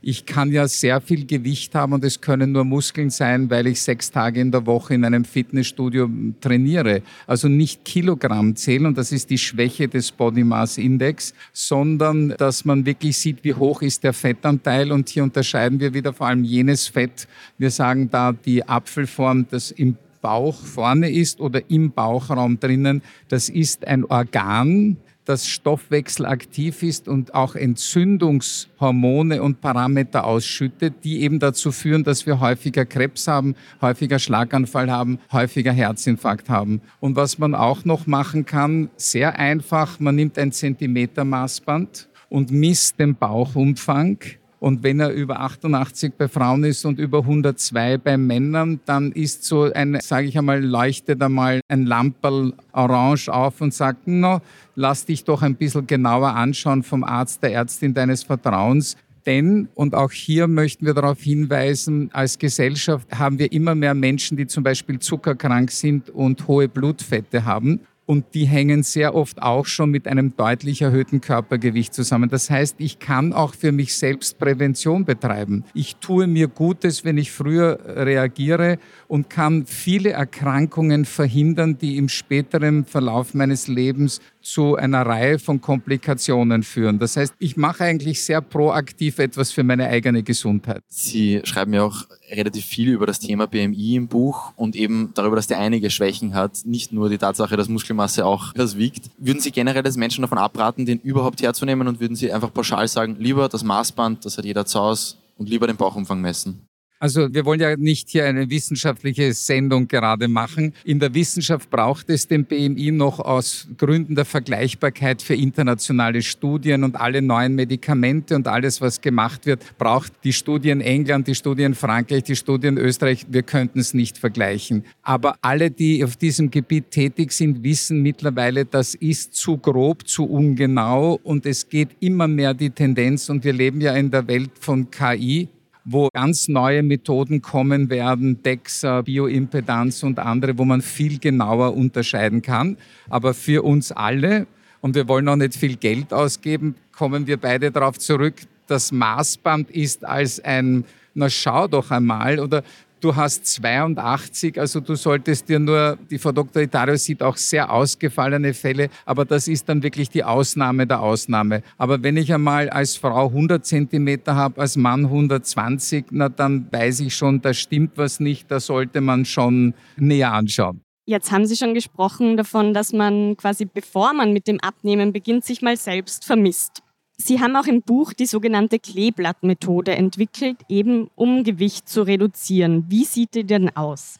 ich 0.02 0.26
kann 0.26 0.50
ja 0.50 0.66
sehr 0.66 1.00
viel 1.00 1.26
Gewicht 1.26 1.74
haben 1.76 1.92
und 1.92 2.04
es 2.04 2.20
können 2.20 2.52
nur 2.52 2.64
Muskeln 2.64 3.10
sein, 3.10 3.48
weil 3.48 3.68
ich 3.68 3.80
sechs 3.80 4.10
Tage 4.10 4.40
in 4.40 4.50
der 4.50 4.66
Woche 4.66 4.94
in 4.94 5.04
einem 5.04 5.24
Fitnessstudio 5.24 6.10
trainiere. 6.40 7.02
Also 7.28 7.48
nicht 7.48 7.84
Kilogramm 7.84 8.56
zählen 8.56 8.86
und 8.86 8.98
das 8.98 9.12
ist 9.12 9.30
die 9.30 9.38
Schwäche 9.38 9.86
des 9.86 10.10
Body 10.10 10.42
Mass 10.42 10.76
Index, 10.76 11.32
sondern 11.52 12.34
dass 12.36 12.64
man 12.64 12.84
wirklich 12.84 13.16
sieht, 13.16 13.44
wie 13.44 13.54
hoch 13.54 13.80
ist 13.82 14.02
der 14.02 14.12
Fettanteil 14.12 14.90
und 14.90 15.08
hier 15.08 15.22
unterscheiden 15.22 15.78
wir 15.78 15.94
wieder 15.94 16.12
vor 16.12 16.26
allem 16.26 16.42
jenes 16.42 16.88
Fett. 16.88 17.28
Wir 17.56 17.70
sagen 17.70 18.10
da 18.10 18.32
die 18.32 18.68
Apfelform, 18.68 19.46
das 19.50 19.70
im 19.70 19.96
Bauch 20.20 20.56
vorne 20.56 21.10
ist 21.10 21.40
oder 21.40 21.60
im 21.70 21.92
Bauchraum 21.92 22.58
drinnen, 22.58 23.02
das 23.28 23.48
ist 23.48 23.86
ein 23.86 24.04
Organ, 24.04 24.96
das 25.24 25.46
stoffwechselaktiv 25.46 26.82
ist 26.82 27.08
und 27.08 27.34
auch 27.34 27.54
Entzündungshormone 27.54 29.42
und 29.42 29.60
Parameter 29.60 30.24
ausschüttet, 30.24 31.04
die 31.04 31.22
eben 31.22 31.38
dazu 31.38 31.70
führen, 31.70 32.04
dass 32.04 32.26
wir 32.26 32.40
häufiger 32.40 32.84
Krebs 32.84 33.28
haben, 33.28 33.54
häufiger 33.80 34.18
Schlaganfall 34.18 34.90
haben, 34.90 35.18
häufiger 35.30 35.72
Herzinfarkt 35.72 36.48
haben. 36.48 36.80
Und 37.00 37.16
was 37.16 37.38
man 37.38 37.54
auch 37.54 37.84
noch 37.84 38.06
machen 38.06 38.46
kann, 38.46 38.90
sehr 38.96 39.38
einfach, 39.38 40.00
man 40.00 40.16
nimmt 40.16 40.38
ein 40.38 40.52
Zentimeter 40.52 41.24
Maßband 41.24 42.08
und 42.28 42.50
misst 42.50 42.98
den 42.98 43.14
Bauchumfang 43.14 44.18
und 44.62 44.84
wenn 44.84 45.00
er 45.00 45.10
über 45.10 45.40
88 45.40 46.12
bei 46.16 46.28
Frauen 46.28 46.62
ist 46.62 46.84
und 46.84 47.00
über 47.00 47.18
102 47.18 47.98
bei 47.98 48.16
Männern, 48.16 48.78
dann 48.84 49.10
ist 49.10 49.42
so 49.42 49.64
ein, 49.64 49.98
sage 50.00 50.28
ich 50.28 50.38
einmal, 50.38 50.64
leuchtet 50.64 51.20
einmal 51.20 51.62
ein 51.66 51.84
Lamperl 51.84 52.52
orange 52.70 53.28
auf 53.28 53.60
und 53.60 53.74
sagt, 53.74 54.06
no, 54.06 54.40
lass 54.76 55.04
dich 55.04 55.24
doch 55.24 55.42
ein 55.42 55.56
bisschen 55.56 55.88
genauer 55.88 56.36
anschauen 56.36 56.84
vom 56.84 57.02
Arzt, 57.02 57.42
der 57.42 57.54
Ärztin 57.54 57.92
deines 57.92 58.22
Vertrauens. 58.22 58.96
Denn, 59.26 59.66
und 59.74 59.96
auch 59.96 60.12
hier 60.12 60.46
möchten 60.46 60.86
wir 60.86 60.94
darauf 60.94 61.20
hinweisen, 61.20 62.10
als 62.12 62.38
Gesellschaft 62.38 63.08
haben 63.18 63.40
wir 63.40 63.50
immer 63.50 63.74
mehr 63.74 63.94
Menschen, 63.94 64.36
die 64.36 64.46
zum 64.46 64.62
Beispiel 64.62 65.00
zuckerkrank 65.00 65.72
sind 65.72 66.08
und 66.08 66.46
hohe 66.46 66.68
Blutfette 66.68 67.44
haben 67.44 67.80
und 68.12 68.34
die 68.34 68.44
hängen 68.44 68.82
sehr 68.82 69.14
oft 69.14 69.40
auch 69.40 69.64
schon 69.64 69.90
mit 69.90 70.06
einem 70.06 70.36
deutlich 70.36 70.82
erhöhten 70.82 71.22
Körpergewicht 71.22 71.94
zusammen. 71.94 72.28
Das 72.28 72.50
heißt, 72.50 72.74
ich 72.76 72.98
kann 72.98 73.32
auch 73.32 73.54
für 73.54 73.72
mich 73.72 73.96
selbst 73.96 74.38
Prävention 74.38 75.06
betreiben. 75.06 75.64
Ich 75.72 75.96
tue 75.96 76.26
mir 76.26 76.48
Gutes, 76.48 77.06
wenn 77.06 77.16
ich 77.16 77.32
früher 77.32 77.78
reagiere 77.86 78.78
und 79.08 79.30
kann 79.30 79.64
viele 79.64 80.10
Erkrankungen 80.10 81.06
verhindern, 81.06 81.78
die 81.78 81.96
im 81.96 82.10
späteren 82.10 82.84
Verlauf 82.84 83.32
meines 83.32 83.66
Lebens 83.66 84.20
zu 84.42 84.76
einer 84.76 85.06
Reihe 85.06 85.38
von 85.38 85.60
Komplikationen 85.60 86.62
führen. 86.62 86.98
Das 86.98 87.16
heißt, 87.16 87.34
ich 87.38 87.56
mache 87.56 87.84
eigentlich 87.84 88.22
sehr 88.22 88.40
proaktiv 88.40 89.18
etwas 89.18 89.52
für 89.52 89.62
meine 89.62 89.86
eigene 89.88 90.22
Gesundheit. 90.22 90.82
Sie 90.88 91.40
schreiben 91.44 91.72
ja 91.72 91.84
auch 91.84 92.06
relativ 92.30 92.64
viel 92.64 92.90
über 92.90 93.06
das 93.06 93.18
Thema 93.18 93.46
BMI 93.46 93.96
im 93.96 94.08
Buch 94.08 94.52
und 94.56 94.76
eben 94.76 95.12
darüber, 95.14 95.36
dass 95.36 95.46
der 95.46 95.58
einige 95.58 95.90
Schwächen 95.90 96.34
hat, 96.34 96.64
nicht 96.64 96.92
nur 96.92 97.08
die 97.08 97.18
Tatsache, 97.18 97.56
dass 97.56 97.68
Muskelmasse 97.68 98.24
auch 98.26 98.52
das 98.54 98.76
wiegt. 98.76 99.10
Würden 99.18 99.40
Sie 99.40 99.52
generell 99.52 99.84
als 99.84 99.96
Menschen 99.96 100.22
davon 100.22 100.38
abraten, 100.38 100.86
den 100.86 100.98
überhaupt 101.00 101.42
herzunehmen 101.42 101.88
und 101.88 102.00
würden 102.00 102.16
Sie 102.16 102.32
einfach 102.32 102.52
pauschal 102.52 102.88
sagen, 102.88 103.16
lieber 103.18 103.48
das 103.48 103.62
Maßband, 103.64 104.24
das 104.24 104.38
hat 104.38 104.44
jeder 104.44 104.66
zu 104.66 104.80
Hause 104.80 105.16
und 105.36 105.48
lieber 105.48 105.66
den 105.66 105.76
Bauchumfang 105.76 106.20
messen? 106.20 106.66
Also 107.02 107.34
wir 107.34 107.44
wollen 107.44 107.58
ja 107.58 107.76
nicht 107.76 108.10
hier 108.10 108.26
eine 108.26 108.48
wissenschaftliche 108.48 109.32
Sendung 109.32 109.88
gerade 109.88 110.28
machen. 110.28 110.72
In 110.84 111.00
der 111.00 111.12
Wissenschaft 111.14 111.68
braucht 111.68 112.08
es 112.10 112.28
den 112.28 112.44
BMI 112.44 112.92
noch 112.92 113.18
aus 113.18 113.66
Gründen 113.76 114.14
der 114.14 114.24
Vergleichbarkeit 114.24 115.20
für 115.20 115.34
internationale 115.34 116.22
Studien 116.22 116.84
und 116.84 116.94
alle 116.94 117.20
neuen 117.20 117.56
Medikamente 117.56 118.36
und 118.36 118.46
alles, 118.46 118.80
was 118.80 119.00
gemacht 119.00 119.46
wird, 119.46 119.76
braucht 119.78 120.12
die 120.22 120.32
Studien 120.32 120.80
England, 120.80 121.26
die 121.26 121.34
Studien 121.34 121.74
Frankreich, 121.74 122.22
die 122.22 122.36
Studien 122.36 122.78
Österreich. 122.78 123.26
Wir 123.28 123.42
könnten 123.42 123.80
es 123.80 123.94
nicht 123.94 124.16
vergleichen. 124.16 124.84
Aber 125.02 125.34
alle, 125.42 125.72
die 125.72 126.04
auf 126.04 126.14
diesem 126.14 126.52
Gebiet 126.52 126.92
tätig 126.92 127.32
sind, 127.32 127.64
wissen 127.64 128.00
mittlerweile, 128.02 128.64
das 128.64 128.94
ist 128.94 129.34
zu 129.34 129.58
grob, 129.58 130.06
zu 130.06 130.24
ungenau 130.24 131.18
und 131.24 131.46
es 131.46 131.68
geht 131.68 131.88
immer 131.98 132.28
mehr 132.28 132.54
die 132.54 132.70
Tendenz 132.70 133.28
und 133.28 133.42
wir 133.42 133.54
leben 133.54 133.80
ja 133.80 133.92
in 133.96 134.12
der 134.12 134.28
Welt 134.28 134.52
von 134.60 134.88
KI 134.88 135.48
wo 135.84 136.08
ganz 136.12 136.48
neue 136.48 136.82
Methoden 136.82 137.42
kommen 137.42 137.90
werden, 137.90 138.42
DEXA, 138.42 139.02
Bioimpedanz 139.02 140.02
und 140.02 140.18
andere, 140.18 140.56
wo 140.58 140.64
man 140.64 140.80
viel 140.80 141.18
genauer 141.18 141.74
unterscheiden 141.74 142.42
kann. 142.42 142.76
Aber 143.08 143.34
für 143.34 143.64
uns 143.64 143.92
alle, 143.92 144.46
und 144.80 144.94
wir 144.94 145.08
wollen 145.08 145.28
auch 145.28 145.36
nicht 145.36 145.54
viel 145.54 145.76
Geld 145.76 146.12
ausgeben, 146.12 146.76
kommen 146.92 147.26
wir 147.26 147.36
beide 147.36 147.70
darauf 147.70 147.98
zurück, 147.98 148.34
das 148.66 148.92
Maßband 148.92 149.70
ist 149.70 150.04
als 150.04 150.40
ein, 150.40 150.84
na 151.14 151.28
schau 151.28 151.68
doch 151.68 151.90
einmal, 151.90 152.38
oder 152.38 152.62
du 153.02 153.14
hast 153.14 153.46
82, 153.46 154.58
also 154.58 154.80
du 154.80 154.94
solltest 154.94 155.48
dir 155.48 155.58
nur, 155.58 155.98
die 156.10 156.18
Frau 156.18 156.32
Dr. 156.32 156.62
Itario 156.62 156.96
sieht 156.96 157.22
auch 157.22 157.36
sehr 157.36 157.70
ausgefallene 157.72 158.54
Fälle, 158.54 158.88
aber 159.04 159.24
das 159.24 159.48
ist 159.48 159.68
dann 159.68 159.82
wirklich 159.82 160.08
die 160.08 160.24
Ausnahme 160.24 160.86
der 160.86 161.00
Ausnahme. 161.00 161.62
Aber 161.78 162.02
wenn 162.02 162.16
ich 162.16 162.32
einmal 162.32 162.70
als 162.70 162.96
Frau 162.96 163.26
100 163.26 163.64
Zentimeter 163.66 164.34
habe, 164.34 164.60
als 164.60 164.76
Mann 164.76 165.04
120, 165.04 166.06
na 166.10 166.28
dann 166.28 166.68
weiß 166.70 167.00
ich 167.00 167.14
schon, 167.14 167.42
da 167.42 167.52
stimmt 167.52 167.92
was 167.96 168.20
nicht, 168.20 168.50
da 168.50 168.60
sollte 168.60 169.00
man 169.00 169.24
schon 169.24 169.74
näher 169.96 170.32
anschauen. 170.32 170.80
Jetzt 171.04 171.32
haben 171.32 171.46
Sie 171.46 171.56
schon 171.56 171.74
gesprochen 171.74 172.36
davon, 172.36 172.74
dass 172.74 172.92
man 172.92 173.36
quasi 173.36 173.64
bevor 173.64 174.12
man 174.12 174.32
mit 174.32 174.46
dem 174.46 174.60
Abnehmen 174.60 175.12
beginnt, 175.12 175.44
sich 175.44 175.60
mal 175.60 175.76
selbst 175.76 176.24
vermisst. 176.24 176.82
Sie 177.16 177.40
haben 177.40 177.56
auch 177.56 177.66
im 177.66 177.82
Buch 177.82 178.12
die 178.12 178.26
sogenannte 178.26 178.78
Kleeblattmethode 178.78 179.92
entwickelt, 179.92 180.58
eben 180.68 181.08
um 181.14 181.44
Gewicht 181.44 181.88
zu 181.88 182.02
reduzieren. 182.02 182.86
Wie 182.88 183.04
sieht 183.04 183.34
die 183.34 183.44
denn 183.44 183.74
aus? 183.76 184.18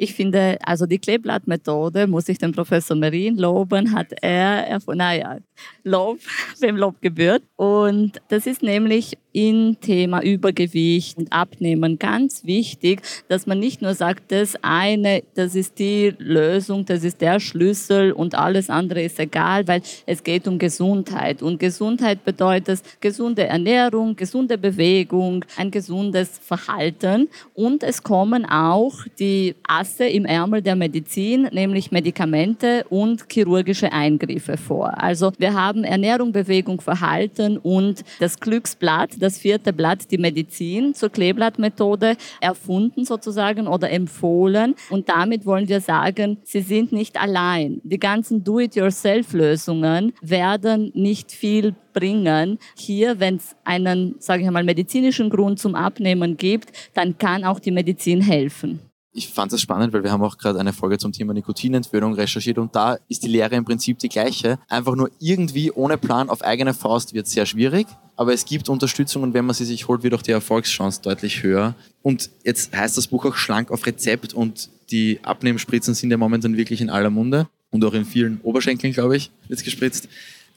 Ich 0.00 0.14
finde, 0.14 0.58
also 0.62 0.86
die 0.86 1.00
Kleeblattmethode, 1.00 2.06
muss 2.06 2.28
ich 2.28 2.38
den 2.38 2.52
Professor 2.52 2.96
Merin 2.96 3.36
loben, 3.36 3.92
hat 3.92 4.12
er 4.22 4.68
erfunden. 4.68 4.98
Naja, 4.98 5.38
Lob, 5.82 6.20
wem 6.60 6.76
Lob 6.76 7.02
gebührt. 7.02 7.42
Und 7.56 8.22
das 8.28 8.46
ist 8.46 8.62
nämlich 8.62 9.18
im 9.32 9.76
Thema 9.80 10.22
Übergewicht 10.22 11.18
und 11.18 11.32
Abnehmen 11.32 11.98
ganz 11.98 12.44
wichtig, 12.44 13.02
dass 13.28 13.46
man 13.46 13.60
nicht 13.60 13.82
nur 13.82 13.94
sagt, 13.94 14.32
das 14.32 14.56
eine, 14.62 15.22
das 15.34 15.54
ist 15.54 15.78
die 15.78 16.14
Lösung, 16.18 16.86
das 16.86 17.04
ist 17.04 17.20
der 17.20 17.38
Schlüssel 17.38 18.12
und 18.12 18.34
alles 18.34 18.70
andere 18.70 19.02
ist 19.02 19.20
egal, 19.20 19.68
weil 19.68 19.82
es 20.06 20.24
geht 20.24 20.48
um 20.48 20.58
Gesundheit. 20.58 21.42
Und 21.42 21.60
Gesundheit 21.60 22.24
bedeutet 22.24 22.80
gesunde 23.00 23.44
Ernährung, 23.44 24.16
gesunde 24.16 24.56
Bewegung, 24.56 25.44
ein 25.56 25.70
gesundes 25.70 26.30
Verhalten. 26.38 27.28
Und 27.54 27.82
es 27.82 28.02
kommen 28.02 28.44
auch 28.46 28.94
die 29.18 29.54
Asse 29.66 30.06
im 30.06 30.24
Ärmel 30.24 30.62
der 30.62 30.76
Medizin, 30.76 31.48
nämlich 31.52 31.90
Medikamente 31.90 32.84
und 32.88 33.26
chirurgische 33.30 33.92
Eingriffe 33.92 34.56
vor. 34.56 35.00
Also 35.02 35.32
wir 35.38 35.54
haben 35.54 35.84
Ernährung, 35.84 36.32
Bewegung, 36.32 36.80
Verhalten 36.80 37.58
und 37.58 38.04
das 38.20 38.40
Glücksblatt, 38.40 39.17
das 39.18 39.38
vierte 39.38 39.72
Blatt, 39.72 40.10
die 40.10 40.18
Medizin 40.18 40.94
zur 40.94 41.10
Kleeblattmethode 41.10 42.16
erfunden 42.40 43.04
sozusagen 43.04 43.66
oder 43.66 43.90
empfohlen. 43.90 44.74
Und 44.90 45.08
damit 45.08 45.46
wollen 45.46 45.68
wir 45.68 45.80
sagen, 45.80 46.38
sie 46.44 46.60
sind 46.60 46.92
nicht 46.92 47.20
allein. 47.20 47.80
Die 47.84 47.98
ganzen 47.98 48.44
Do-it-yourself-Lösungen 48.44 50.12
werden 50.20 50.90
nicht 50.94 51.32
viel 51.32 51.74
bringen. 51.92 52.58
Hier, 52.76 53.18
wenn 53.20 53.36
es 53.36 53.56
einen, 53.64 54.14
sage 54.18 54.44
ich 54.44 54.50
mal, 54.50 54.64
medizinischen 54.64 55.30
Grund 55.30 55.58
zum 55.58 55.74
Abnehmen 55.74 56.36
gibt, 56.36 56.70
dann 56.94 57.18
kann 57.18 57.44
auch 57.44 57.58
die 57.58 57.70
Medizin 57.70 58.20
helfen. 58.20 58.87
Ich 59.18 59.26
fand 59.26 59.52
das 59.52 59.60
spannend, 59.60 59.92
weil 59.92 60.04
wir 60.04 60.12
haben 60.12 60.22
auch 60.22 60.38
gerade 60.38 60.60
eine 60.60 60.72
Folge 60.72 60.96
zum 60.96 61.10
Thema 61.10 61.34
Nikotinentwöhnung 61.34 62.14
recherchiert 62.14 62.56
und 62.56 62.76
da 62.76 62.98
ist 63.08 63.24
die 63.24 63.28
Lehre 63.28 63.56
im 63.56 63.64
Prinzip 63.64 63.98
die 63.98 64.08
gleiche. 64.08 64.60
Einfach 64.68 64.94
nur 64.94 65.10
irgendwie 65.18 65.72
ohne 65.72 65.98
Plan 65.98 66.30
auf 66.30 66.40
eigene 66.42 66.72
Faust 66.72 67.14
wird 67.14 67.26
sehr 67.26 67.44
schwierig, 67.44 67.88
aber 68.14 68.32
es 68.32 68.44
gibt 68.44 68.68
Unterstützung 68.68 69.24
und 69.24 69.34
wenn 69.34 69.44
man 69.44 69.56
sie 69.56 69.64
sich 69.64 69.88
holt, 69.88 70.04
wird 70.04 70.14
auch 70.14 70.22
die 70.22 70.30
Erfolgschance 70.30 71.02
deutlich 71.02 71.42
höher. 71.42 71.74
Und 72.00 72.30
jetzt 72.44 72.76
heißt 72.76 72.96
das 72.96 73.08
Buch 73.08 73.24
auch 73.24 73.34
schlank 73.34 73.72
auf 73.72 73.84
Rezept 73.86 74.34
und 74.34 74.70
die 74.92 75.18
Abnehmspritzen 75.24 75.94
sind 75.94 76.12
ja 76.12 76.16
momentan 76.16 76.56
wirklich 76.56 76.80
in 76.80 76.88
aller 76.88 77.10
Munde 77.10 77.48
und 77.70 77.84
auch 77.84 77.94
in 77.94 78.04
vielen 78.04 78.40
Oberschenkeln, 78.42 78.92
glaube 78.92 79.16
ich, 79.16 79.32
wird 79.48 79.64
gespritzt 79.64 80.08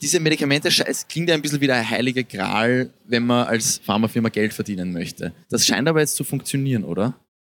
diese 0.04 0.20
Medikamente, 0.20 0.68
es 0.68 1.08
klingt 1.08 1.30
ja 1.30 1.36
ein 1.36 1.44
bisschen 1.44 1.62
wie 1.62 1.68
der 1.68 1.88
heilige 1.88 2.24
Gral, 2.24 2.90
wenn 3.06 3.24
man 3.24 3.46
als 3.46 3.80
Pharmafirma 3.84 4.30
Geld 4.30 4.52
verdienen 4.52 4.92
möchte. 4.92 5.32
Das 5.50 5.64
scheint 5.64 5.88
aber 5.88 6.00
jetzt 6.00 6.16
zu 6.16 6.24
funktionieren, 6.24 6.84
oder? 6.84 7.14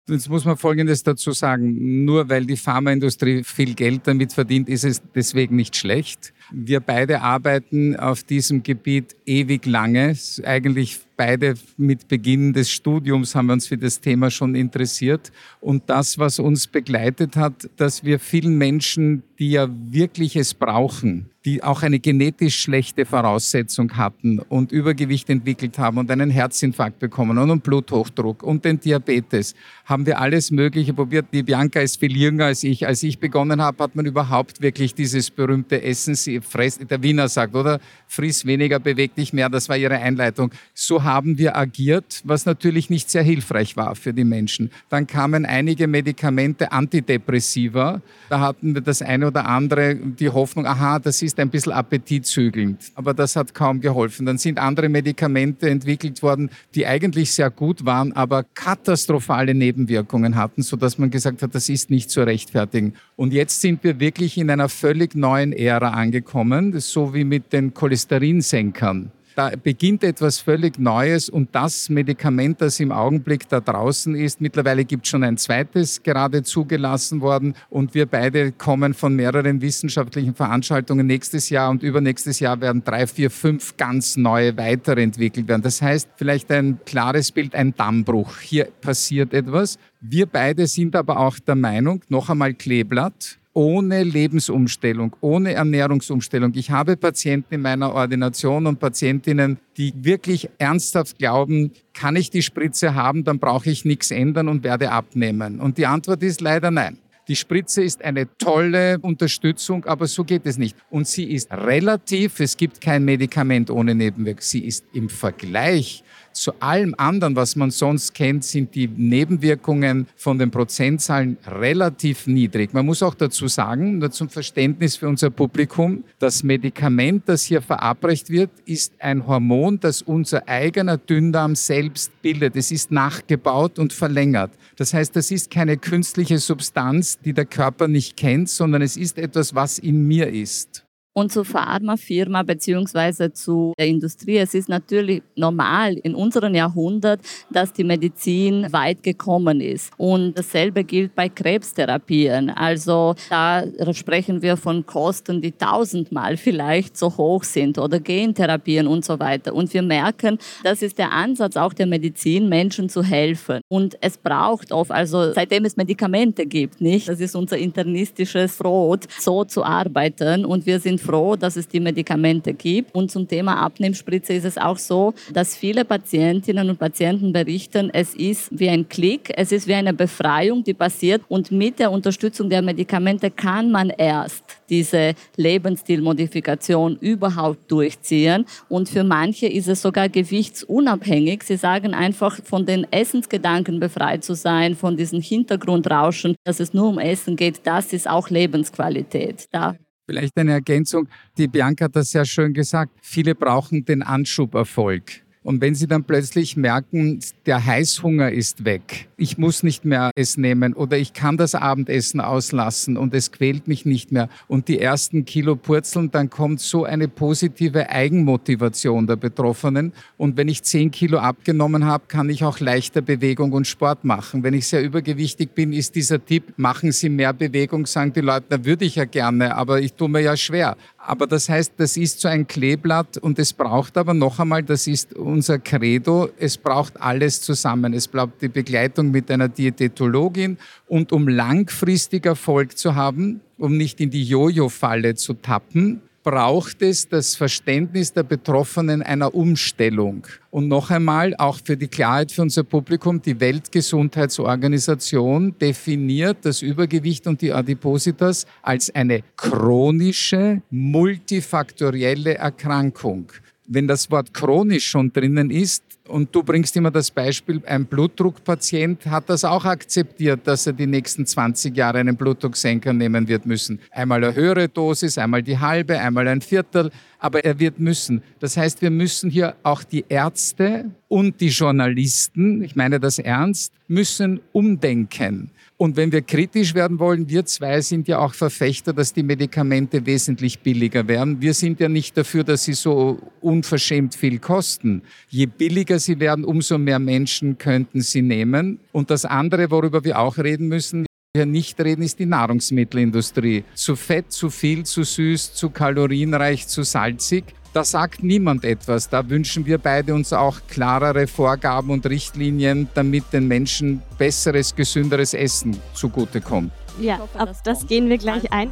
Jetzt 0.08 0.30
muss 0.30 0.46
man 0.46 0.56
Folgendes 0.56 1.02
dazu 1.02 1.32
sagen. 1.32 2.06
Nur 2.06 2.30
weil 2.30 2.46
die 2.46 2.58
Pharmaindustrie 2.58 3.44
viel 3.44 3.74
Geld 3.74 4.06
damit 4.06 4.34
verdient, 4.34 4.70
ist 4.70 4.84
es 4.84 5.02
deswegen 5.16 5.56
nicht 5.56 5.76
schlecht. 5.76 6.32
Wir 6.52 6.80
beide 6.80 7.22
arbeiten 7.22 7.96
auf 7.96 8.24
diesem 8.24 8.62
Gebiet 8.62 9.16
ewig 9.26 9.66
lange. 9.66 10.16
Eigentlich 10.44 11.00
beide 11.18 11.56
mit 11.78 12.08
Beginn 12.08 12.54
des 12.54 12.70
Studiums 12.70 13.34
haben 13.34 13.48
wir 13.48 13.54
uns 13.54 13.66
für 13.66 13.80
das 13.80 14.00
Thema 14.00 14.30
schon 14.30 14.54
interessiert. 14.54 15.32
Und 15.60 15.90
das, 15.90 16.20
was 16.20 16.38
uns 16.38 16.68
begleitet 16.68 17.36
hat, 17.36 17.68
dass 17.78 18.04
wir 18.04 18.20
vielen 18.20 18.60
Menschen, 18.60 19.24
die 19.40 19.52
ja 19.52 19.68
wirklich 19.72 20.36
es 20.36 20.54
brauchen, 20.54 21.32
die 21.46 21.62
auch 21.62 21.84
eine 21.84 22.00
genetisch 22.00 22.60
schlechte 22.60 23.06
Voraussetzung 23.06 23.96
hatten 23.96 24.40
und 24.40 24.72
Übergewicht 24.72 25.30
entwickelt 25.30 25.78
haben 25.78 26.00
und 26.00 26.10
einen 26.10 26.32
Herzinfarkt 26.32 26.98
bekommen 26.98 27.38
und 27.38 27.52
einen 27.52 27.62
Bluthochdruck 27.62 28.42
und 28.42 28.66
den 28.66 28.80
Diabetes, 28.80 29.54
haben 29.86 30.08
wir 30.08 30.20
alles 30.20 30.50
Mögliche 30.50 30.96
probiert. 30.96 31.28
Die 31.32 31.44
Bianca 31.44 31.80
ist 31.80 32.00
viel 32.00 32.18
jünger 32.18 32.46
als 32.46 32.64
ich. 32.64 32.88
Als 32.88 33.04
ich 33.04 33.20
begonnen 33.20 33.62
habe, 33.62 33.84
hat 33.84 33.96
man 33.96 34.08
überhaupt 34.08 34.62
wirklich 34.62 34.96
dieses 34.96 35.30
berühmte 35.30 35.84
Essen, 35.84 36.16
fress, 36.42 36.80
der 36.80 37.04
Wiener 37.04 37.28
sagt, 37.28 37.56
oder? 37.56 37.80
Friss 38.08 38.46
weniger, 38.46 38.80
beweg 38.80 39.14
dich 39.14 39.32
mehr. 39.32 39.50
Das 39.50 39.70
war 39.70 39.78
ihre 39.78 40.00
Einleitung. 40.00 40.52
So 40.74 41.04
haben 41.04 41.38
wir 41.38 41.56
agiert, 41.56 42.22
was 42.24 42.48
natürlich 42.48 42.90
nicht 42.90 43.12
sehr 43.12 43.24
hilfreich 43.24 43.78
war 43.78 43.96
für 43.96 44.14
die 44.14 44.24
Menschen. 44.24 44.72
Dann 44.90 45.06
kamen 45.06 45.46
einige 45.46 45.88
Medikamente, 45.88 46.72
Antidepressiva. 46.72 48.02
Da 48.30 48.40
hatten 48.40 48.74
wir 48.74 48.82
das 48.82 49.04
eine 49.04 49.28
oder 49.28 49.48
andere, 49.48 49.96
die 49.96 50.30
Hoffnung, 50.30 50.66
aha, 50.66 50.98
das 50.98 51.22
ist 51.22 51.35
ist 51.36 51.40
ein 51.40 51.50
bisschen 51.50 51.74
appetitzügelnd, 51.74 52.92
aber 52.96 53.14
das 53.14 53.36
hat 53.36 53.54
kaum 53.54 53.82
geholfen. 53.82 54.26
Dann 54.26 54.38
sind 54.38 54.60
andere 54.60 54.90
Medikamente 54.90 55.70
entwickelt 55.70 56.24
worden, 56.24 56.50
die 56.74 56.88
eigentlich 56.88 57.32
sehr 57.32 57.50
gut 57.50 57.86
waren, 57.86 58.14
aber 58.14 58.44
katastrophale 58.44 59.54
Nebenwirkungen 59.54 60.36
hatten, 60.36 60.62
sodass 60.62 60.98
man 60.98 61.10
gesagt 61.10 61.42
hat, 61.42 61.54
das 61.54 61.70
ist 61.70 61.90
nicht 61.90 62.10
zu 62.10 62.24
rechtfertigen. 62.24 62.94
Und 63.16 63.34
jetzt 63.34 63.62
sind 63.62 63.84
wir 63.84 64.00
wirklich 64.00 64.38
in 64.38 64.50
einer 64.50 64.70
völlig 64.70 65.16
neuen 65.16 65.54
Ära 65.54 65.92
angekommen, 65.92 66.80
so 66.80 67.14
wie 67.14 67.24
mit 67.24 67.54
den 67.54 67.74
Cholesterinsenkern. 67.74 69.12
Da 69.36 69.52
beginnt 69.62 70.02
etwas 70.06 70.40
völlig 70.40 70.80
Neues 70.80 71.28
und 71.28 71.54
das 71.54 71.90
Medikament, 71.90 72.62
das 72.62 72.80
im 72.80 72.94
Augenblick 72.94 73.50
da 73.50 73.60
draußen 73.60 74.16
ist, 74.16 74.40
mittlerweile 74.40 74.86
gibt 74.86 75.04
es 75.06 75.10
schon 75.10 75.26
ein 75.26 75.38
zweites 75.38 76.02
gerade 76.04 76.42
zugelassen 76.44 77.20
worden 77.20 77.54
und 77.70 77.94
wir 77.94 78.06
beide 78.06 78.54
kommen 78.54 78.94
von 78.94 79.14
mehreren 79.14 79.60
wissenschaftlichen 79.60 80.36
Veranstaltungen 80.36 81.06
nächstes 81.06 81.50
Jahr 81.50 81.70
und 81.70 81.84
übernächstes 81.84 82.40
Jahr 82.40 82.62
werden 82.62 82.82
drei, 82.86 83.08
vier, 83.08 83.30
fünf 83.30 83.76
ganz 83.76 84.16
neue 84.16 84.56
weitere 84.56 85.04
entwickelt 85.04 85.50
werden. 85.50 85.64
Das 85.64 85.82
heißt, 85.82 86.08
vielleicht 86.16 86.50
ein 86.50 86.80
klares 86.86 87.34
Bild, 87.34 87.56
ein 87.56 87.76
Dammbruch. 87.76 88.40
Hier 88.40 88.70
passiert 88.80 89.34
etwas. 89.34 89.78
Wir 90.00 90.28
beide 90.28 90.66
sind 90.66 90.96
aber 90.96 91.20
auch 91.20 91.40
der 91.40 91.56
Meinung, 91.56 92.02
noch 92.08 92.30
einmal 92.30 92.54
Kleeblatt, 92.54 93.38
ohne 93.56 94.04
Lebensumstellung, 94.04 95.16
ohne 95.22 95.54
Ernährungsumstellung. 95.54 96.52
Ich 96.56 96.72
habe 96.72 96.98
Patienten 96.98 97.56
in 97.56 97.62
meiner 97.62 97.94
Ordination 97.94 98.68
und 98.68 98.80
Patientinnen, 98.80 99.58
die 99.78 99.94
wirklich 99.96 100.50
ernsthaft 100.58 101.18
glauben, 101.18 101.72
kann 101.94 102.18
ich 102.18 102.30
die 102.30 102.42
Spritze 102.42 102.96
haben, 102.96 103.24
dann 103.24 103.40
brauche 103.40 103.70
ich 103.70 103.86
nichts 103.86 104.12
ändern 104.12 104.50
und 104.50 104.64
werde 104.66 104.92
abnehmen. 104.92 105.62
Und 105.62 105.78
die 105.78 105.86
Antwort 105.86 106.22
ist 106.22 106.42
leider 106.42 106.70
nein. 106.70 106.98
Die 107.30 107.36
Spritze 107.36 107.82
ist 107.82 108.04
eine 108.04 108.28
tolle 108.38 109.00
Unterstützung, 109.00 109.86
aber 109.86 110.06
so 110.06 110.24
geht 110.24 110.46
es 110.46 110.58
nicht. 110.58 110.78
Und 110.92 111.08
sie 111.08 111.24
ist 111.24 111.52
relativ, 111.52 112.40
es 112.40 112.56
gibt 112.56 112.82
kein 112.82 113.04
Medikament 113.04 113.72
ohne 113.72 113.96
Nebenwirkung. 113.96 114.42
Sie 114.42 114.60
ist 114.60 114.86
im 114.94 115.10
Vergleich 115.10 116.04
zu 116.36 116.54
allem 116.62 116.94
anderen, 116.98 117.36
was 117.36 117.56
man 117.56 117.72
sonst 117.72 118.14
kennt, 118.14 118.44
sind 118.44 118.76
die 118.76 118.88
Nebenwirkungen 118.88 120.08
von 120.16 120.38
den 120.38 120.52
Prozentzahlen 120.52 121.38
relativ 121.48 122.28
niedrig. 122.28 122.74
Man 122.74 122.86
muss 122.86 123.02
auch 123.02 123.16
dazu 123.16 123.48
sagen, 123.48 123.98
nur 124.00 124.12
zum 124.12 124.30
Verständnis 124.30 124.98
für 124.98 125.08
unser 125.08 125.30
Publikum, 125.30 126.04
das 126.20 126.44
Medikament, 126.44 127.24
das 127.28 127.44
hier 127.44 127.62
verabreicht 127.62 128.30
wird, 128.30 128.52
ist 128.66 128.94
ein 129.00 129.26
Hormon, 129.26 129.80
das 129.80 130.02
unser 130.02 130.48
eigener 130.48 130.98
Dünndarm 130.98 131.56
selbst 131.56 132.12
bildet. 132.22 132.56
Es 132.56 132.72
ist 132.72 132.92
nachgebaut 132.92 133.80
und 133.80 133.94
verlängert. 133.94 134.52
Das 134.78 134.94
heißt, 134.94 135.16
das 135.16 135.32
ist 135.32 135.50
keine 135.50 135.78
künstliche 135.78 136.38
Substanz, 136.38 137.18
die 137.20 137.34
der 137.34 137.46
Körper 137.46 137.88
nicht 137.88 138.18
kennt, 138.18 138.50
sondern 138.50 138.82
es 138.82 138.98
ist 138.98 139.18
etwas, 139.18 139.56
was 139.56 139.80
in 139.80 140.08
mir 140.08 140.28
ist 140.28 140.85
und 141.16 141.32
zur 141.32 141.46
Pharmafirma 141.46 142.44
beziehungsweise 142.44 143.32
zu 143.32 143.74
der 143.80 143.88
Industrie. 143.88 144.38
Es 144.38 144.54
ist 144.54 144.68
natürlich 144.68 145.24
normal 145.36 145.94
in 145.94 146.14
unserem 146.14 146.54
Jahrhundert, 146.54 147.22
dass 147.50 147.72
die 147.72 147.86
Medizin 147.86 148.72
weit 148.72 149.02
gekommen 149.02 149.62
ist. 149.62 149.94
Und 149.98 150.38
dasselbe 150.38 150.84
gilt 150.84 151.16
bei 151.16 151.30
Krebstherapien. 151.30 152.50
Also 152.50 153.16
da 153.30 153.64
sprechen 153.94 154.42
wir 154.42 154.58
von 154.58 154.86
Kosten, 154.86 155.42
die 155.42 155.54
tausendmal 155.54 156.36
vielleicht 156.36 156.98
so 156.98 157.16
hoch 157.16 157.46
sind 157.46 157.78
oder 157.78 158.02
Gentherapien 158.02 158.86
und 158.86 159.06
so 159.06 159.18
weiter. 159.18 159.54
Und 159.56 159.74
wir 159.74 159.84
merken, 159.84 160.38
das 160.64 160.82
ist 160.82 160.98
der 160.98 161.14
Ansatz 161.14 161.56
auch 161.56 161.72
der 161.72 161.86
Medizin, 161.86 162.50
Menschen 162.50 162.90
zu 162.90 163.04
helfen. 163.04 163.62
Und 163.70 163.98
es 164.02 164.18
braucht 164.18 164.74
oft, 164.74 164.92
also 164.92 165.32
seitdem 165.32 165.64
es 165.64 165.78
Medikamente 165.78 166.46
gibt, 166.46 166.82
nicht? 166.82 167.08
Das 167.08 167.22
ist 167.22 167.36
unser 167.36 167.58
internistisches 167.58 168.58
Brot, 168.58 169.06
so 169.18 169.46
zu 169.46 169.64
arbeiten. 169.64 170.44
Und 170.44 170.66
wir 170.66 170.82
sind 170.82 171.05
froh, 171.06 171.36
dass 171.36 171.56
es 171.56 171.68
die 171.68 171.80
Medikamente 171.80 172.54
gibt. 172.54 172.94
Und 172.96 173.12
zum 173.12 173.28
Thema 173.28 173.58
Abnehmspritze 173.58 174.34
ist 174.34 174.46
es 174.46 174.58
auch 174.58 174.78
so, 174.78 175.14
dass 175.34 175.56
viele 175.56 175.86
Patientinnen 175.86 176.70
und 176.70 176.80
Patienten 176.80 177.32
berichten, 177.32 177.90
es 177.94 178.16
ist 178.16 178.50
wie 178.52 178.70
ein 178.70 178.88
Klick, 178.90 179.32
es 179.36 179.52
ist 179.52 179.68
wie 179.68 179.74
eine 179.74 179.94
Befreiung, 179.94 180.64
die 180.64 180.74
passiert. 180.74 181.22
Und 181.28 181.52
mit 181.52 181.80
der 181.80 181.92
Unterstützung 181.92 182.50
der 182.50 182.62
Medikamente 182.62 183.30
kann 183.32 183.72
man 183.72 183.90
erst 183.90 184.44
diese 184.70 185.14
Lebensstilmodifikation 185.38 186.98
überhaupt 187.00 187.72
durchziehen. 187.72 188.46
Und 188.70 188.90
für 188.90 189.04
manche 189.04 189.48
ist 189.48 189.68
es 189.68 189.82
sogar 189.82 190.10
gewichtsunabhängig. 190.10 191.44
Sie 191.44 191.58
sagen 191.58 191.94
einfach, 191.94 192.40
von 192.44 192.66
den 192.66 192.88
Essensgedanken 192.92 193.80
befreit 193.80 194.24
zu 194.24 194.36
sein, 194.36 194.76
von 194.76 194.98
diesen 194.98 195.22
Hintergrundrauschen, 195.22 196.36
dass 196.44 196.60
es 196.60 196.74
nur 196.74 196.90
um 196.90 197.00
Essen 197.00 197.36
geht, 197.36 197.62
das 197.64 197.94
ist 197.94 198.10
auch 198.10 198.30
Lebensqualität. 198.30 199.48
Da 199.52 199.76
Vielleicht 200.06 200.38
eine 200.38 200.52
Ergänzung. 200.52 201.08
Die 201.38 201.48
Bianca 201.48 201.86
hat 201.86 201.96
das 201.96 202.12
sehr 202.12 202.26
schön 202.26 202.54
gesagt. 202.54 202.92
Viele 203.02 203.34
brauchen 203.34 203.86
den 203.86 204.04
Anschuberfolg. 204.04 205.25
Und 205.46 205.62
wenn 205.62 205.76
sie 205.76 205.86
dann 205.86 206.04
plötzlich 206.04 206.58
merken, 206.58 207.20
der 207.46 207.64
Heißhunger 207.64 208.32
ist 208.32 208.66
weg, 208.66 209.08
ich 209.16 209.38
muss 209.38 209.62
nicht 209.62 209.86
mehr 209.86 210.10
es 210.16 210.38
nehmen 210.38 210.74
oder 210.74 210.98
ich 210.98 211.14
kann 211.14 211.38
das 211.38 211.54
Abendessen 211.54 212.20
auslassen 212.20 212.98
und 212.98 213.14
es 213.14 213.32
quält 213.32 213.68
mich 213.68 213.86
nicht 213.86 214.12
mehr 214.12 214.28
und 214.48 214.68
die 214.68 214.80
ersten 214.80 215.24
Kilo 215.24 215.56
purzeln, 215.56 216.10
dann 216.10 216.32
kommt 216.32 216.62
so 216.62 216.84
eine 216.84 217.08
positive 217.08 217.92
Eigenmotivation 217.92 219.06
der 219.06 219.18
Betroffenen. 219.18 219.94
Und 220.18 220.36
wenn 220.36 220.48
ich 220.48 220.64
zehn 220.64 220.90
Kilo 220.90 221.20
abgenommen 221.20 221.86
habe, 221.86 222.06
kann 222.08 222.28
ich 222.32 222.44
auch 222.44 222.60
leichter 222.60 223.02
Bewegung 223.02 223.54
und 223.54 223.68
Sport 223.68 224.04
machen. 224.04 224.42
Wenn 224.42 224.56
ich 224.56 224.66
sehr 224.66 224.82
übergewichtig 224.82 225.52
bin, 225.52 225.74
ist 225.74 225.94
dieser 225.94 226.26
Tipp, 226.26 226.56
machen 226.58 226.92
Sie 226.92 227.10
mehr 227.10 227.34
Bewegung, 227.34 227.86
sagen 227.86 228.14
die 228.14 228.22
Leute, 228.22 228.48
da 228.50 228.66
würde 228.66 228.86
ich 228.86 228.96
ja 228.96 229.06
gerne, 229.06 229.56
aber 229.56 229.80
ich 229.80 229.94
tue 229.94 230.10
mir 230.10 230.22
ja 230.22 230.36
schwer. 230.36 230.76
Aber 231.08 231.28
das 231.28 231.50
heißt, 231.50 231.74
das 231.78 231.98
ist 231.98 232.20
so 232.20 232.28
ein 232.28 232.48
Kleeblatt 232.48 233.18
und 233.18 233.38
es 233.38 233.54
braucht 233.54 233.96
aber 233.98 234.16
noch 234.16 234.40
einmal, 234.40 234.64
das 234.64 234.88
ist 234.88 235.14
unser 235.14 235.60
Credo, 235.60 236.30
es 236.40 236.58
braucht 236.58 237.00
alles 237.00 237.42
zusammen. 237.42 237.94
Es 237.94 238.08
braucht 238.08 238.42
die 238.42 238.48
Begleitung 238.48 239.12
mit 239.12 239.30
einer 239.30 239.48
Diätetologin 239.48 240.58
und 240.88 241.12
um 241.12 241.28
langfristig 241.28 242.26
Erfolg 242.26 242.78
zu 242.78 242.96
haben, 242.96 243.42
um 243.58 243.78
nicht 243.78 244.02
in 244.02 244.10
die 244.10 244.24
Jojo-Falle 244.24 245.14
zu 245.14 245.34
tappen, 245.34 246.02
braucht 246.26 246.82
es 246.82 247.08
das 247.08 247.36
Verständnis 247.36 248.12
der 248.12 248.24
Betroffenen 248.24 249.04
einer 249.04 249.36
Umstellung. 249.36 250.26
Und 250.50 250.68
noch 250.68 250.90
einmal, 250.90 251.36
auch 251.38 251.60
für 251.64 251.78
die 251.78 251.88
Klarheit 251.88 252.32
für 252.32 252.42
unser 252.42 252.64
Publikum, 252.64 253.22
die 253.22 253.40
Weltgesundheitsorganisation 253.40 255.56
definiert 255.60 256.38
das 256.42 256.64
Übergewicht 256.64 257.28
und 257.28 257.42
die 257.42 257.54
Adipositas 257.54 258.48
als 258.64 258.94
eine 258.94 259.22
chronische, 259.38 260.64
multifaktorielle 260.72 262.36
Erkrankung 262.36 263.32
wenn 263.68 263.88
das 263.88 264.12
Wort 264.12 264.34
chronisch 264.34 264.86
schon 264.86 265.12
drinnen 265.12 265.50
ist, 265.50 265.84
und 266.08 266.34
du 266.36 266.44
bringst 266.44 266.76
immer 266.78 266.92
das 266.92 267.10
Beispiel, 267.10 267.62
ein 267.66 267.86
Blutdruckpatient 267.86 269.06
hat 269.08 269.30
das 269.30 269.44
auch 269.44 269.66
akzeptiert, 269.66 270.42
dass 270.46 270.68
er 270.68 270.74
die 270.74 270.86
nächsten 270.86 271.26
20 271.26 271.76
Jahre 271.76 272.00
einen 272.00 272.16
Blutdrucksenker 272.16 272.94
nehmen 272.94 273.28
wird 273.28 273.46
müssen. 273.46 273.80
Einmal 273.92 274.24
eine 274.24 274.36
höhere 274.36 274.70
Dosis, 274.70 275.18
einmal 275.18 275.42
die 275.42 275.58
halbe, 275.58 276.00
einmal 276.00 276.28
ein 276.28 276.42
Viertel, 276.42 276.92
aber 277.20 277.44
er 277.44 277.60
wird 277.60 277.80
müssen. 277.80 278.22
Das 278.40 278.56
heißt, 278.56 278.82
wir 278.82 278.92
müssen 278.92 279.32
hier 279.32 279.56
auch 279.64 279.84
die 279.84 280.06
Ärzte 280.08 280.92
und 281.08 281.42
die 281.42 281.48
Journalisten, 281.48 282.64
ich 282.64 282.76
meine 282.76 283.00
das 283.00 283.18
ernst, 283.18 283.74
müssen 283.88 284.42
umdenken. 284.52 285.50
Und 285.78 285.98
wenn 285.98 286.12
wir 286.14 286.22
kritisch 286.22 286.74
werden 286.74 287.00
wollen, 287.00 287.28
wir 287.28 287.46
zwei 287.46 287.82
sind 287.82 288.08
ja 288.08 288.20
auch 288.20 288.34
Verfechter, 288.34 288.94
dass 288.94 289.12
die 289.12 289.24
Medikamente 289.24 290.06
wesentlich 290.06 290.60
billiger 290.60 291.06
werden. 291.10 291.42
Wir 291.42 291.54
sind 291.54 291.82
ja 291.82 291.90
nicht 291.90 292.16
dafür, 292.16 292.46
dass 292.46 292.64
sie 292.64 292.74
so 292.74 293.20
unverschämt 293.42 294.16
viel 294.16 294.40
kosten. 294.40 295.02
Je 295.28 295.48
billiger 295.48 295.95
sie 296.00 296.20
werden, 296.20 296.46
umso 296.46 296.78
mehr 296.78 297.00
Menschen 297.00 297.58
könnten 297.58 298.02
sie 298.02 298.22
nehmen. 298.22 298.80
Und 298.92 299.10
das 299.10 299.26
andere, 299.26 299.72
worüber 299.72 300.04
wir 300.04 300.20
auch 300.20 300.38
reden 300.38 300.68
müssen, 300.68 301.06
wir 301.34 301.46
nicht 301.46 301.80
reden, 301.82 302.02
ist 302.02 302.20
die 302.20 302.26
Nahrungsmittelindustrie. 302.26 303.66
Zu 303.74 303.96
fett, 303.96 304.32
zu 304.32 304.50
viel, 304.50 304.86
zu 304.86 305.04
süß, 305.04 305.54
zu 305.54 305.70
kalorienreich, 305.70 306.68
zu 306.68 306.84
salzig. 306.84 307.44
Da 307.74 307.84
sagt 307.84 308.24
niemand 308.24 308.64
etwas. 308.64 309.10
Da 309.10 309.30
wünschen 309.30 309.66
wir 309.66 309.78
beide 309.78 310.14
uns 310.14 310.32
auch 310.32 310.62
klarere 310.70 311.28
Vorgaben 311.28 311.90
und 311.90 312.06
Richtlinien, 312.06 312.88
damit 312.94 313.26
den 313.34 313.50
Menschen 313.50 314.02
besseres, 314.18 314.74
gesünderes 314.74 315.34
Essen 315.34 315.78
zugutekommt. 315.94 316.72
Ja, 317.02 317.20
auf 317.38 317.62
das 317.64 317.86
gehen 317.86 318.08
wir 318.08 318.18
gleich 318.18 318.50
ein. 318.54 318.72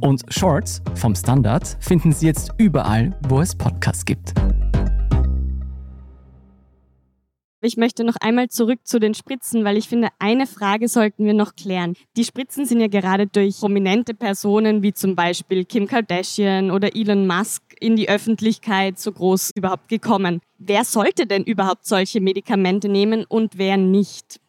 Und 0.00 0.22
Shorts 0.32 0.80
vom 0.94 1.14
Standard 1.14 1.76
finden 1.80 2.12
Sie 2.12 2.26
jetzt 2.26 2.52
überall, 2.56 3.14
wo 3.28 3.40
es 3.40 3.54
Podcasts 3.54 4.04
gibt. 4.04 4.32
Ich 7.62 7.76
möchte 7.76 8.04
noch 8.04 8.16
einmal 8.22 8.48
zurück 8.48 8.78
zu 8.84 8.98
den 8.98 9.12
Spritzen, 9.12 9.64
weil 9.64 9.76
ich 9.76 9.86
finde, 9.86 10.08
eine 10.18 10.46
Frage 10.46 10.88
sollten 10.88 11.26
wir 11.26 11.34
noch 11.34 11.56
klären. 11.56 11.92
Die 12.16 12.24
Spritzen 12.24 12.64
sind 12.64 12.80
ja 12.80 12.86
gerade 12.86 13.26
durch 13.26 13.60
prominente 13.60 14.14
Personen 14.14 14.82
wie 14.82 14.94
zum 14.94 15.14
Beispiel 15.14 15.66
Kim 15.66 15.86
Kardashian 15.86 16.70
oder 16.70 16.96
Elon 16.96 17.26
Musk 17.26 17.62
in 17.78 17.96
die 17.96 18.08
Öffentlichkeit 18.08 18.98
so 18.98 19.12
groß 19.12 19.50
überhaupt 19.54 19.88
gekommen. 19.88 20.40
Wer 20.56 20.84
sollte 20.84 21.26
denn 21.26 21.44
überhaupt 21.44 21.84
solche 21.84 22.22
Medikamente 22.22 22.88
nehmen 22.88 23.26
und 23.28 23.58
wer 23.58 23.76
nicht? 23.76 24.40